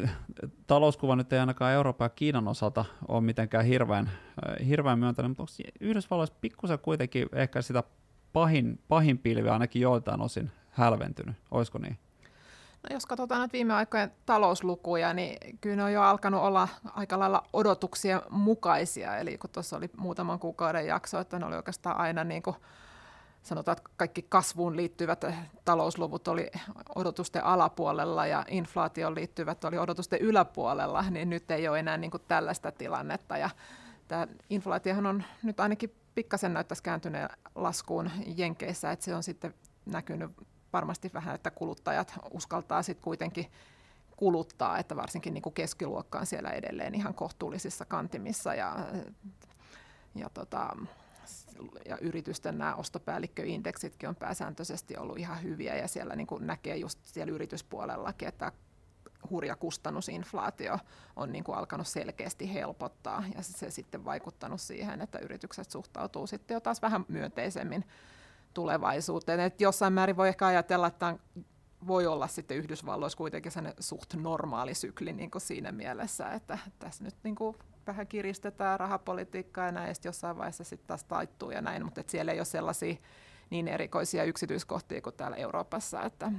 talouskuva 0.68 1.16
nyt 1.16 1.34
ei 1.34 1.40
ainakaan 1.40 1.74
Euroopan 1.74 2.06
ja 2.06 2.10
Kiinan 2.10 2.48
osalta 2.48 2.86
ole 3.08 3.22
mitenkään 3.22 3.66
hirveän, 3.66 4.10
äh, 4.10 4.68
hirveän 4.68 5.00
myöntäinen, 5.00 5.30
mutta 5.32 5.44
onko 5.44 5.52
Yhdysvalloissa 5.80 6.36
pikkusen 6.42 6.80
kuitenkin 6.80 7.28
ehkä 7.34 7.62
sitä 7.62 7.84
pahin, 8.34 8.80
pahin 8.88 9.18
pilvi 9.18 9.50
ainakin 9.50 9.82
joiltain 9.82 10.22
osin 10.22 10.52
hälventynyt, 10.70 11.36
olisiko 11.52 11.78
niin? 11.78 11.98
No 12.84 12.94
jos 12.94 13.06
katsotaan 13.06 13.42
nyt 13.42 13.54
viime 13.54 13.74
aikojen 13.74 14.12
talouslukuja, 14.26 15.14
niin 15.14 15.58
kyllä 15.62 15.76
ne 15.76 15.84
on 15.84 15.94
jo 15.94 16.02
alkanut 16.02 16.42
olla 16.42 16.68
aika 16.94 17.20
lailla 17.20 17.44
odotuksia 17.54 18.22
mukaisia. 18.30 19.18
Eli 19.18 19.38
kun 19.38 19.50
tuossa 19.50 19.78
oli 19.78 19.90
muutaman 19.98 20.40
kuukauden 20.40 20.88
jakso, 20.88 21.20
että 21.20 21.40
ne 21.40 21.46
oli 21.46 21.56
oikeastaan 21.56 21.98
aina 21.98 22.24
niin 22.24 22.44
kuin 22.44 22.56
sanotaan, 23.46 23.78
että 23.78 23.90
kaikki 23.98 24.26
kasvuun 24.30 24.78
liittyvät 24.78 25.26
talousluvut 25.66 26.28
oli 26.28 26.52
odotusten 26.96 27.44
alapuolella 27.44 28.28
ja 28.28 28.46
inflaatioon 28.48 29.16
liittyvät 29.16 29.64
oli 29.64 29.78
odotusten 29.78 30.20
yläpuolella, 30.20 31.02
niin 31.10 31.30
nyt 31.30 31.52
ei 31.52 31.68
ole 31.68 31.80
enää 31.80 31.98
niin 31.98 32.12
kuin 32.12 32.24
tällaista 32.28 32.72
tilannetta. 32.72 33.38
Ja 33.38 33.50
tämä 34.08 34.28
inflaatiohan 34.50 35.06
on 35.06 35.24
nyt 35.44 35.60
ainakin 35.60 35.96
pikkasen 36.16 36.54
näyttäisi 36.54 36.84
kääntyneen 36.84 37.30
laskuun 37.56 38.12
Jenkeissä, 38.36 38.92
että 38.92 39.06
se 39.06 39.16
on 39.16 39.24
sitten 39.24 39.54
näkynyt 39.86 40.32
varmasti 40.74 41.12
vähän, 41.14 41.36
että 41.36 41.52
kuluttajat 41.52 42.14
uskaltaa 42.32 42.84
sitten 42.84 43.04
kuitenkin 43.04 43.52
kuluttaa, 44.18 44.78
että 44.78 44.96
varsinkin 44.96 45.34
niin 45.34 45.42
kuin 45.42 45.54
keskiluokka 45.54 46.20
on 46.20 46.26
siellä 46.26 46.50
edelleen 46.50 46.96
ihan 46.96 47.14
kohtuullisissa 47.14 47.86
kantimissa 47.86 48.56
ja, 48.56 48.76
ja 50.16 50.30
tota, 50.30 50.78
ja 51.86 51.98
yritysten 51.98 52.58
nämä 52.58 52.76
ostopäällikköindeksitkin 52.76 54.10
on 54.10 54.16
pääsääntöisesti 54.16 54.98
ollut 54.98 55.18
ihan 55.18 55.44
hyviä 55.44 55.76
ja 55.76 55.88
siellä 55.88 56.16
niin 56.16 56.28
kuin 56.28 56.48
näkee 56.48 56.78
just 56.78 57.00
siellä 57.04 57.34
yrityspuolellakin, 57.34 58.28
että 58.28 58.52
hurja 59.30 59.56
kustannusinflaatio 59.56 60.78
on 61.16 61.32
niin 61.32 61.44
kuin 61.44 61.58
alkanut 61.58 61.88
selkeästi 61.88 62.54
helpottaa 62.54 63.24
ja 63.36 63.44
se 63.44 63.72
sitten 63.72 64.06
vaikuttanut 64.06 64.62
siihen, 64.62 65.02
että 65.02 65.20
yritykset 65.20 65.72
suhtautuu 65.72 66.28
sitten 66.28 66.56
jo 66.56 66.60
taas 66.60 66.82
vähän 66.82 67.06
myönteisemmin 67.08 67.86
tulevaisuuteen. 68.54 69.40
Et 69.40 69.62
jossain 69.62 69.94
määrin 69.94 70.18
voi 70.18 70.28
ehkä 70.28 70.48
ajatella, 70.48 70.88
että 70.88 71.18
voi 71.88 72.08
olla 72.08 72.28
sitten 72.28 72.58
Yhdysvalloissa 72.58 73.18
kuitenkin 73.18 73.52
suht 73.80 74.14
normaali 74.14 74.74
sykli 74.74 75.14
niin 75.14 75.32
kuin 75.32 75.42
siinä 75.42 75.72
mielessä, 75.72 76.32
että 76.32 76.58
tässä 76.80 77.04
nyt 77.04 77.16
niin 77.24 77.36
kuin 77.36 77.58
vähän 77.88 78.08
kiristetään 78.08 78.80
rahapolitiikkaa 78.80 79.66
ja 79.66 79.72
näin, 79.72 79.88
ja 79.88 79.94
jossain 80.04 80.38
vaiheessa 80.38 80.64
sitten 80.64 80.88
taas 80.88 81.04
taittuu 81.04 81.52
ja 81.52 81.62
näin, 81.62 81.86
mutta 81.86 82.04
siellä 82.08 82.32
ei 82.32 82.40
ole 82.40 82.46
sellaisia 82.46 82.96
niin 83.50 83.68
erikoisia 83.68 84.24
yksityiskohtia 84.24 85.02
kuin 85.02 85.16
täällä 85.16 85.38
Euroopassa. 85.38 86.04
Että... 86.04 86.32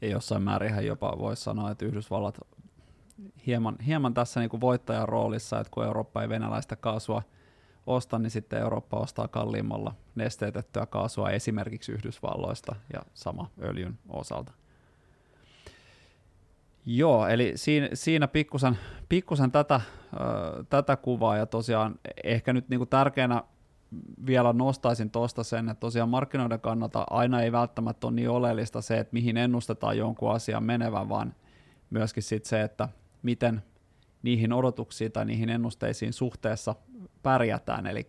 Ja 0.00 0.08
jossain 0.08 0.42
määrin 0.42 0.86
jopa 0.86 1.18
voisi 1.18 1.42
sanoa, 1.42 1.70
että 1.70 1.84
Yhdysvallat 1.84 2.38
hieman, 3.46 3.76
hieman 3.86 4.14
tässä 4.14 4.40
niin 4.40 4.50
kuin 4.50 4.60
voittajan 4.60 5.08
roolissa, 5.08 5.60
että 5.60 5.70
kun 5.70 5.84
Eurooppa 5.84 6.22
ei 6.22 6.28
venäläistä 6.28 6.76
kaasua 6.76 7.22
osta, 7.86 8.18
niin 8.18 8.30
sitten 8.30 8.60
Eurooppa 8.60 8.96
ostaa 8.96 9.28
kalliimmalla 9.28 9.94
nesteytettyä 10.14 10.86
kaasua 10.86 11.30
esimerkiksi 11.30 11.92
Yhdysvalloista 11.92 12.76
ja 12.92 13.02
sama 13.14 13.50
öljyn 13.62 13.98
osalta. 14.08 14.52
Joo, 16.86 17.26
eli 17.26 17.52
siinä, 17.54 17.88
siinä 17.94 18.28
pikkusen, 18.28 18.78
pikkusen 19.08 19.50
tätä, 19.50 19.80
ö, 20.14 20.64
tätä 20.64 20.96
kuvaa 20.96 21.36
ja 21.36 21.46
tosiaan 21.46 21.94
ehkä 22.24 22.52
nyt 22.52 22.68
niinku 22.68 22.86
tärkeänä 22.86 23.42
vielä 24.26 24.52
nostaisin 24.52 25.10
tuosta 25.10 25.44
sen, 25.44 25.68
että 25.68 25.80
tosiaan 25.80 26.08
markkinoiden 26.08 26.60
kannalta 26.60 27.06
aina 27.10 27.42
ei 27.42 27.52
välttämättä 27.52 28.06
ole 28.06 28.14
niin 28.14 28.30
oleellista 28.30 28.80
se, 28.80 28.98
että 28.98 29.12
mihin 29.12 29.36
ennustetaan 29.36 29.98
jonkun 29.98 30.32
asian 30.32 30.64
menevän, 30.64 31.08
vaan 31.08 31.34
myöskin 31.90 32.22
sit 32.22 32.44
se, 32.44 32.62
että 32.62 32.88
miten 33.22 33.62
niihin 34.22 34.52
odotuksiin 34.52 35.12
tai 35.12 35.24
niihin 35.24 35.48
ennusteisiin 35.48 36.12
suhteessa 36.12 36.74
pärjätään, 37.24 37.86
eli 37.86 38.08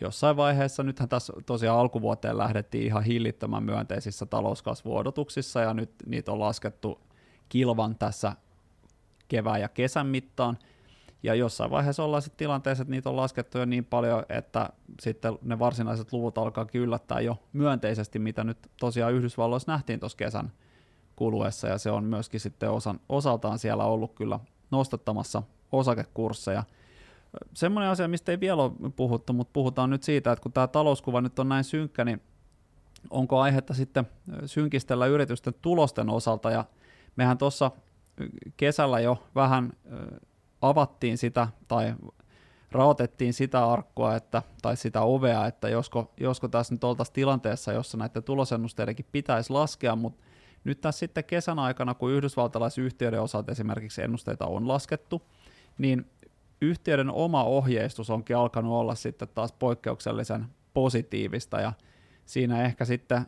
jossain 0.00 0.36
vaiheessa, 0.36 0.82
nythän 0.82 1.08
tässä 1.08 1.32
tosiaan 1.46 1.78
alkuvuoteen 1.78 2.38
lähdettiin 2.38 2.84
ihan 2.84 3.02
hillittömän 3.02 3.62
myönteisissä 3.62 4.26
talouskasvuodotuksissa, 4.26 5.60
ja 5.60 5.74
nyt 5.74 5.90
niitä 6.06 6.32
on 6.32 6.40
laskettu 6.40 7.00
kilvan 7.48 7.96
tässä 7.98 8.32
kevään 9.28 9.60
ja 9.60 9.68
kesän 9.68 10.06
mittaan, 10.06 10.58
ja 11.22 11.34
jossain 11.34 11.70
vaiheessa 11.70 12.04
ollaan 12.04 12.22
sitten 12.22 12.38
tilanteessa, 12.38 12.82
että 12.82 12.90
niitä 12.90 13.10
on 13.10 13.16
laskettu 13.16 13.58
jo 13.58 13.64
niin 13.64 13.84
paljon, 13.84 14.22
että 14.28 14.70
sitten 15.00 15.38
ne 15.42 15.58
varsinaiset 15.58 16.12
luvut 16.12 16.38
alkaa 16.38 16.66
yllättää 16.74 17.20
jo 17.20 17.36
myönteisesti, 17.52 18.18
mitä 18.18 18.44
nyt 18.44 18.58
tosiaan 18.80 19.12
Yhdysvalloissa 19.12 19.72
nähtiin 19.72 20.00
tuossa 20.00 20.18
kesän 20.18 20.52
kuluessa, 21.16 21.68
ja 21.68 21.78
se 21.78 21.90
on 21.90 22.04
myöskin 22.04 22.40
sitten 22.40 22.70
osan, 22.70 23.00
osaltaan 23.08 23.58
siellä 23.58 23.84
ollut 23.84 24.14
kyllä 24.14 24.40
nostattamassa 24.70 25.42
osakekursseja. 25.72 26.64
Semmoinen 27.54 27.90
asia, 27.90 28.08
mistä 28.08 28.32
ei 28.32 28.40
vielä 28.40 28.62
ole 28.62 28.90
puhuttu, 28.96 29.32
mutta 29.32 29.50
puhutaan 29.52 29.90
nyt 29.90 30.02
siitä, 30.02 30.32
että 30.32 30.42
kun 30.42 30.52
tämä 30.52 30.66
talouskuva 30.66 31.20
nyt 31.20 31.38
on 31.38 31.48
näin 31.48 31.64
synkkä, 31.64 32.04
niin 32.04 32.22
onko 33.10 33.40
aihetta 33.40 33.74
sitten 33.74 34.04
synkistellä 34.46 35.06
yritysten 35.06 35.54
tulosten 35.62 36.10
osalta, 36.10 36.50
ja 36.50 36.64
mehän 37.16 37.38
tuossa 37.38 37.70
kesällä 38.56 39.00
jo 39.00 39.28
vähän 39.34 39.72
avattiin 40.60 41.18
sitä 41.18 41.48
tai 41.68 41.94
raotettiin 42.72 43.32
sitä 43.32 43.66
arkkua 43.66 44.16
että, 44.16 44.42
tai 44.62 44.76
sitä 44.76 45.00
ovea, 45.00 45.46
että 45.46 45.68
josko, 45.68 46.12
josko 46.20 46.48
tässä 46.48 46.74
nyt 46.74 46.84
oltaisiin 46.84 47.14
tilanteessa, 47.14 47.72
jossa 47.72 47.98
näiden 47.98 48.22
tulosennusteidenkin 48.22 49.06
pitäisi 49.12 49.52
laskea, 49.52 49.96
mutta 49.96 50.22
nyt 50.64 50.80
tässä 50.80 50.98
sitten 50.98 51.24
kesän 51.24 51.58
aikana, 51.58 51.94
kun 51.94 52.12
yhdysvaltalaisyhtiöiden 52.12 53.22
osalta 53.22 53.52
esimerkiksi 53.52 54.02
ennusteita 54.02 54.46
on 54.46 54.68
laskettu, 54.68 55.22
niin 55.78 56.06
yhtiöiden 56.62 57.10
oma 57.10 57.44
ohjeistus 57.44 58.10
onkin 58.10 58.36
alkanut 58.36 58.72
olla 58.72 58.94
sitten 58.94 59.28
taas 59.34 59.52
poikkeuksellisen 59.52 60.46
positiivista, 60.74 61.60
ja 61.60 61.72
siinä 62.24 62.62
ehkä 62.62 62.84
sitten 62.84 63.26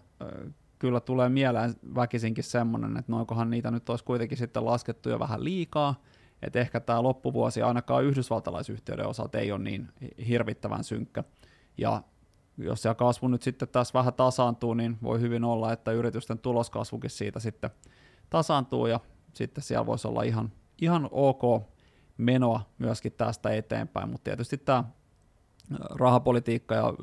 kyllä 0.79 1.01
tulee 1.01 1.29
mieleen 1.29 1.75
väkisinkin 1.94 2.44
semmoinen, 2.44 2.97
että 2.97 3.12
noinkohan 3.12 3.51
niitä 3.51 3.70
nyt 3.70 3.88
olisi 3.88 4.05
kuitenkin 4.05 4.38
sitten 4.38 4.64
laskettu 4.64 5.09
jo 5.09 5.18
vähän 5.18 5.44
liikaa, 5.44 6.03
että 6.42 6.61
ehkä 6.61 6.81
tämä 6.81 7.03
loppuvuosi 7.03 7.62
ainakaan 7.62 8.05
yhdysvaltalaisyhtiöiden 8.05 9.07
osalta 9.07 9.38
ei 9.38 9.53
ole 9.53 9.62
niin 9.62 9.88
hirvittävän 10.29 10.85
synkkä. 10.85 11.25
Ja 11.79 12.03
jos 12.59 12.83
se 12.83 12.94
kasvu 12.94 13.29
nyt 13.29 13.42
sitten 13.42 13.68
tässä 13.68 13.99
vähän 13.99 14.14
tasaantuu, 14.14 14.75
niin 14.75 14.99
voi 15.03 15.20
hyvin 15.20 15.44
olla, 15.44 15.73
että 15.73 15.92
yritysten 15.92 16.38
tuloskasvukin 16.38 17.11
siitä 17.11 17.40
sitten 17.40 17.70
tasaantuu 18.31 18.87
ja 18.87 19.01
sitten 19.33 19.64
siellä 19.64 19.87
voisi 19.87 20.09
olla 20.09 20.23
ihan, 20.23 20.53
ihan 20.81 21.09
ok 21.11 21.74
menoa 22.18 22.61
myöskin 22.79 23.12
tästä 23.12 23.50
eteenpäin, 23.50 24.09
mutta 24.09 24.24
tietysti 24.24 24.59
tämä 24.59 24.85
rahapolitiikka 25.90 26.74
ja 26.74 26.94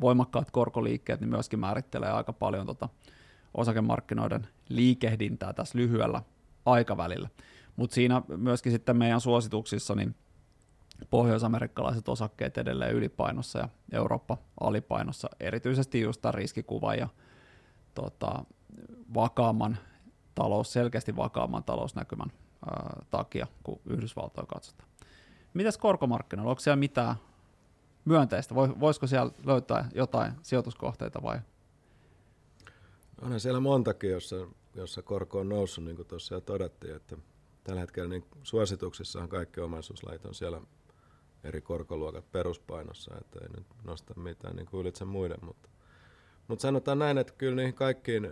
voimakkaat 0.00 0.50
korkoliikkeet 0.50 1.20
niin 1.20 1.30
myöskin 1.30 1.60
määrittelee 1.60 2.10
aika 2.10 2.32
paljon 2.32 2.66
tota 2.66 2.88
osakemarkkinoiden 3.54 4.46
liikehdintää 4.68 5.52
tässä 5.52 5.78
lyhyellä 5.78 6.22
aikavälillä. 6.66 7.28
Mutta 7.76 7.94
siinä 7.94 8.22
myöskin 8.36 8.72
sitten 8.72 8.96
meidän 8.96 9.20
suosituksissa 9.20 9.94
niin 9.94 10.14
pohjoisamerikkalaiset 11.10 12.08
osakkeet 12.08 12.58
edelleen 12.58 12.94
ylipainossa 12.94 13.58
ja 13.58 13.68
Eurooppa 13.92 14.38
alipainossa, 14.60 15.28
erityisesti 15.40 16.00
just 16.00 16.22
tämän 16.22 16.34
ja 16.98 17.08
tota, 17.94 18.44
vakaamman 19.14 19.78
talous, 20.34 20.72
selkeästi 20.72 21.16
vakaamman 21.16 21.64
talousnäkymän 21.64 22.32
ää, 22.66 23.02
takia, 23.10 23.46
kun 23.62 23.80
Yhdysvaltoja 23.86 24.46
katsotaan. 24.46 24.88
Mitäs 25.54 25.78
korkomarkkinoilla, 25.78 26.50
onko 26.50 26.60
siellä 26.60 26.76
mitään 26.76 27.16
myönteistä? 28.04 28.54
Voisiko 28.54 29.06
siellä 29.06 29.32
löytää 29.44 29.88
jotain 29.94 30.32
sijoituskohteita 30.42 31.22
vai? 31.22 31.38
Onhan 33.22 33.40
siellä 33.40 33.60
montakin, 33.60 34.10
jossa, 34.10 34.36
jossa 34.74 35.02
korko 35.02 35.40
on 35.40 35.48
noussut, 35.48 35.84
niin 35.84 35.96
kuin 35.96 36.08
tuossa 36.08 36.34
jo 36.34 36.40
todettiin, 36.40 36.96
että 36.96 37.16
tällä 37.64 37.80
hetkellä 37.80 38.08
niin 38.08 38.24
suosituksissahan 38.42 39.28
kaikki 39.28 39.60
omaisuuslait 39.60 40.24
on 40.24 40.34
siellä 40.34 40.60
eri 41.44 41.60
korkoluokat 41.60 42.32
peruspainossa, 42.32 43.14
että 43.20 43.38
ei 43.42 43.48
nyt 43.48 43.66
nosta 43.84 44.14
mitään 44.14 44.56
niin 44.56 44.66
kuin 44.66 44.80
ylitse 44.80 45.04
muiden, 45.04 45.38
mutta 45.42 45.68
mutta 46.48 46.62
sanotaan 46.62 46.98
näin, 46.98 47.18
että 47.18 47.32
kyllä 47.38 47.56
niihin 47.56 47.74
kaikkiin, 47.74 48.28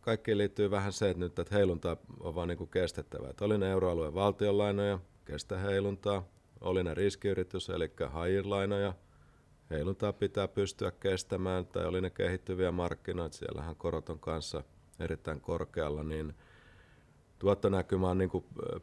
kaikkiin 0.00 0.38
liittyy 0.38 0.70
vähän 0.70 0.92
se, 0.92 1.10
että 1.10 1.20
nyt 1.20 1.38
että 1.38 1.54
heilunta 1.54 1.96
on 2.20 2.34
vaan 2.34 2.48
niin 2.48 2.68
kestettävä. 2.68 3.28
Että 3.28 3.44
oli 3.44 3.58
ne 3.58 3.70
euroalueen 3.70 4.14
valtionlainoja, 4.14 4.98
kestä 5.24 5.58
heiluntaa. 5.58 6.24
Oli 6.60 6.84
ne 6.84 6.94
riskiyritys, 6.94 7.68
eli 7.68 7.92
hajirlainoja, 8.08 8.94
heiluntaa 9.70 10.12
pitää 10.12 10.48
pystyä 10.48 10.90
kestämään. 10.90 11.66
Tai 11.66 11.86
oli 11.86 12.00
ne 12.00 12.10
kehittyviä 12.10 12.72
markkinoita, 12.72 13.36
siellähän 13.36 13.76
korot 13.76 14.08
on 14.08 14.18
kanssa 14.18 14.62
erittäin 15.00 15.40
korkealla, 15.40 16.02
niin– 16.02 16.34
tuottonäkymä 17.40 18.10
on 18.10 18.18
niin 18.18 18.30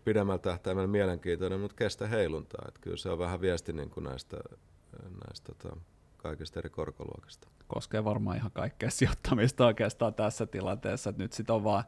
pidemmällä 0.03 0.39
tähtäimellä 0.39 0.87
mielenkiintoinen, 0.87 1.59
mutta 1.59 1.75
kestä 1.75 2.07
heiluntaa. 2.07 2.65
Että 2.67 2.81
kyllä 2.81 2.97
se 2.97 3.09
on 3.09 3.19
vähän 3.19 3.41
viesti 3.41 3.73
niin 3.73 3.89
kuin 3.89 4.03
näistä, 4.03 4.37
näistä 5.25 5.53
tota, 5.53 5.77
kaikista 6.17 6.59
eri 6.59 6.69
korkoluokista. 6.69 7.47
Koskee 7.67 8.03
varmaan 8.03 8.37
ihan 8.37 8.51
kaikkea 8.51 8.89
sijoittamista 8.89 9.65
oikeastaan 9.65 10.13
tässä 10.13 10.45
tilanteessa, 10.45 11.09
että 11.09 11.23
nyt 11.23 11.33
sitä 11.33 11.53
on 11.53 11.63
vaan, 11.63 11.83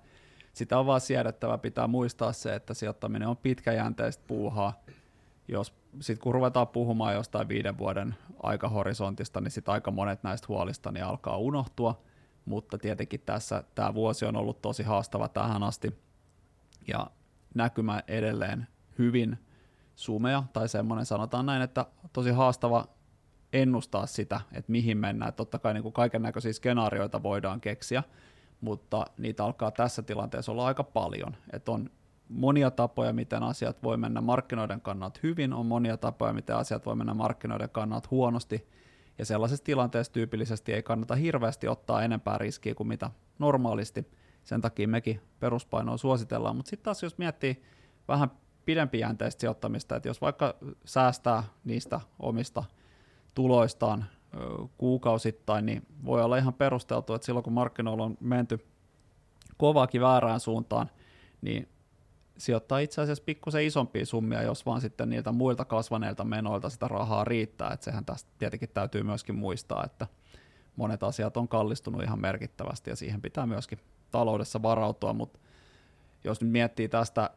sitä 0.53 0.79
on 0.79 0.85
vaan 0.85 1.01
siedettävä. 1.01 1.57
Pitää 1.57 1.87
muistaa 1.87 2.33
se, 2.33 2.55
että 2.55 2.73
sijoittaminen 2.73 3.27
on 3.27 3.37
pitkäjänteistä 3.37 4.23
puuhaa. 4.27 4.83
Jos 5.47 5.73
sit 5.99 6.19
kun 6.19 6.33
ruvetaan 6.33 6.67
puhumaan 6.67 7.13
jostain 7.13 7.47
viiden 7.47 7.77
vuoden 7.77 8.15
aikahorisontista, 8.43 9.41
niin 9.41 9.51
sitten 9.51 9.73
aika 9.73 9.91
monet 9.91 10.23
näistä 10.23 10.45
huolista 10.49 10.91
niin 10.91 11.05
alkaa 11.05 11.37
unohtua, 11.37 12.01
mutta 12.45 12.77
tietenkin 12.77 13.21
tässä 13.25 13.63
tämä 13.75 13.93
vuosi 13.93 14.25
on 14.25 14.35
ollut 14.35 14.61
tosi 14.61 14.83
haastava 14.83 15.27
tähän 15.27 15.63
asti– 15.63 15.93
ja 16.89 17.11
näkymä 17.55 18.03
edelleen 18.07 18.67
hyvin 18.97 19.37
sumea, 19.95 20.43
tai 20.53 20.69
semmoinen 20.69 21.05
sanotaan 21.05 21.45
näin, 21.45 21.61
että 21.61 21.85
tosi 22.13 22.31
haastava 22.31 22.87
ennustaa 23.53 24.05
sitä, 24.05 24.41
että 24.51 24.71
mihin 24.71 24.97
mennään. 24.97 25.33
Totta 25.33 25.59
kai 25.59 25.73
niin 25.73 25.93
kaiken 25.93 26.21
näköisiä 26.21 26.53
skenaarioita 26.53 27.23
voidaan 27.23 27.61
keksiä, 27.61 28.03
mutta 28.61 29.05
niitä 29.17 29.45
alkaa 29.45 29.71
tässä 29.71 30.01
tilanteessa 30.01 30.51
olla 30.51 30.65
aika 30.65 30.83
paljon. 30.83 31.35
Että 31.53 31.71
on 31.71 31.89
monia 32.29 32.71
tapoja, 32.71 33.13
miten 33.13 33.43
asiat 33.43 33.83
voi 33.83 33.97
mennä 33.97 34.21
markkinoiden 34.21 34.81
kannalta 34.81 35.19
hyvin, 35.23 35.53
on 35.53 35.65
monia 35.65 35.97
tapoja, 35.97 36.33
miten 36.33 36.55
asiat 36.55 36.85
voi 36.85 36.95
mennä 36.95 37.13
markkinoiden 37.13 37.69
kannalta 37.69 38.07
huonosti, 38.11 38.67
ja 39.17 39.25
sellaisessa 39.25 39.65
tilanteessa 39.65 40.13
tyypillisesti 40.13 40.73
ei 40.73 40.83
kannata 40.83 41.15
hirveästi 41.15 41.67
ottaa 41.67 42.03
enempää 42.03 42.37
riskiä 42.37 42.75
kuin 42.75 42.87
mitä 42.87 43.11
normaalisti, 43.39 44.11
sen 44.43 44.61
takia 44.61 44.87
mekin 44.87 45.21
peruspainoa 45.39 45.97
suositellaan, 45.97 46.55
mutta 46.55 46.69
sitten 46.69 46.83
taas 46.83 47.03
jos 47.03 47.17
miettii 47.17 47.63
vähän 48.07 48.31
pidempijänteistä 48.65 49.39
sijoittamista, 49.39 49.95
että 49.95 50.09
jos 50.09 50.21
vaikka 50.21 50.55
säästää 50.85 51.43
niistä 51.63 51.99
omista 52.19 52.63
tuloistaan 53.39 54.05
kuukausittain, 54.77 55.65
niin 55.65 55.87
voi 56.05 56.23
olla 56.23 56.37
ihan 56.37 56.53
perusteltu, 56.53 57.13
että 57.13 57.25
silloin 57.25 57.43
kun 57.43 57.53
markkinoilla 57.53 58.03
on 58.03 58.17
menty 58.19 58.65
kovaakin 59.57 60.01
väärään 60.01 60.39
suuntaan, 60.39 60.89
niin 61.41 61.69
sijoittaa 62.37 62.79
itse 62.79 63.01
asiassa 63.01 63.23
pikkusen 63.23 63.65
isompia 63.65 64.05
summia, 64.05 64.41
jos 64.41 64.65
vaan 64.65 64.81
sitten 64.81 65.09
niiltä 65.09 65.31
muilta 65.31 65.65
kasvaneilta 65.65 66.23
menoilta 66.23 66.69
sitä 66.69 66.87
rahaa 66.87 67.23
riittää. 67.23 67.71
Että 67.73 67.83
sehän 67.83 68.05
tästä 68.05 68.29
tietenkin 68.37 68.69
täytyy 68.73 69.03
myöskin 69.03 69.35
muistaa, 69.35 69.83
että 69.85 70.07
monet 70.75 71.03
asiat 71.03 71.37
on 71.37 71.47
kallistunut 71.47 72.03
ihan 72.03 72.21
merkittävästi 72.21 72.89
ja 72.89 72.95
siihen 72.95 73.21
pitää 73.21 73.45
myöskin 73.45 73.79
taloudessa 74.11 74.61
varautua, 74.61 75.13
mutta 75.13 75.39
jos 76.23 76.41
nyt 76.41 76.51
miettii 76.51 76.89
tästä 76.89 77.29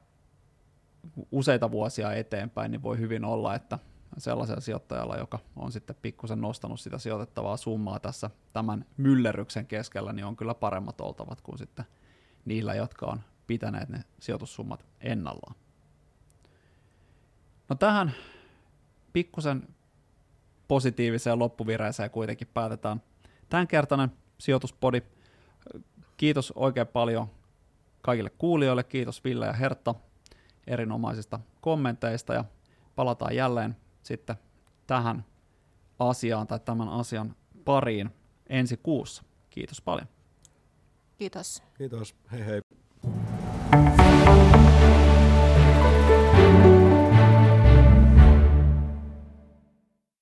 useita 1.33 1.71
vuosia 1.71 2.13
eteenpäin, 2.13 2.71
niin 2.71 2.83
voi 2.83 2.99
hyvin 2.99 3.25
olla, 3.25 3.55
että 3.55 3.79
sellaisella 4.19 4.61
sijoittajalla, 4.61 5.17
joka 5.17 5.39
on 5.57 5.73
sitten 5.73 5.97
pikkusen 6.03 6.41
nostanut 6.41 6.81
sitä 6.81 6.99
sijoitettavaa 6.99 7.57
summaa 7.57 8.01
tässä 8.01 8.31
tämän 8.53 8.85
myllerryksen 8.97 9.67
keskellä, 9.67 10.13
niin 10.13 10.25
on 10.25 10.37
kyllä 10.37 10.55
paremmat 10.55 11.01
oltavat 11.01 11.41
kuin 11.41 11.59
sitten 11.59 11.85
niillä, 12.45 12.75
jotka 12.75 13.07
on 13.07 13.21
pitäneet 13.47 13.89
ne 13.89 14.05
sijoitussummat 14.21 14.85
ennallaan. 15.01 15.55
No 17.69 17.77
tähän 17.77 18.13
pikkusen 19.13 19.69
positiiviseen 20.69 21.39
loppuvireeseen 21.39 22.11
kuitenkin 22.11 22.49
päätetään 22.55 23.03
tämänkertainen 23.49 24.13
sijoituspodi. 24.39 25.03
Kiitos 26.17 26.53
oikein 26.57 26.87
paljon 26.87 27.27
kaikille 28.03 28.31
kuulijoille, 28.31 28.85
kiitos 28.85 29.25
Ville 29.25 29.47
ja 29.47 29.53
Hertta 29.53 29.95
erinomaisista 30.67 31.41
kommenteista 31.61 32.35
ja 32.35 32.45
palataan 32.97 33.37
jälleen 33.37 33.77
sitten 34.03 34.37
tähän 34.87 35.25
asiaan 35.99 36.47
tai 36.47 36.61
tämän 36.61 36.89
asian 36.89 37.37
pariin 37.65 38.11
ensi 38.49 38.77
kuussa. 38.77 39.23
Kiitos 39.51 39.81
paljon. 39.81 40.09
Kiitos. 41.19 41.63
Kiitos. 41.79 42.17
Hei 42.33 42.47
hei. 42.47 42.61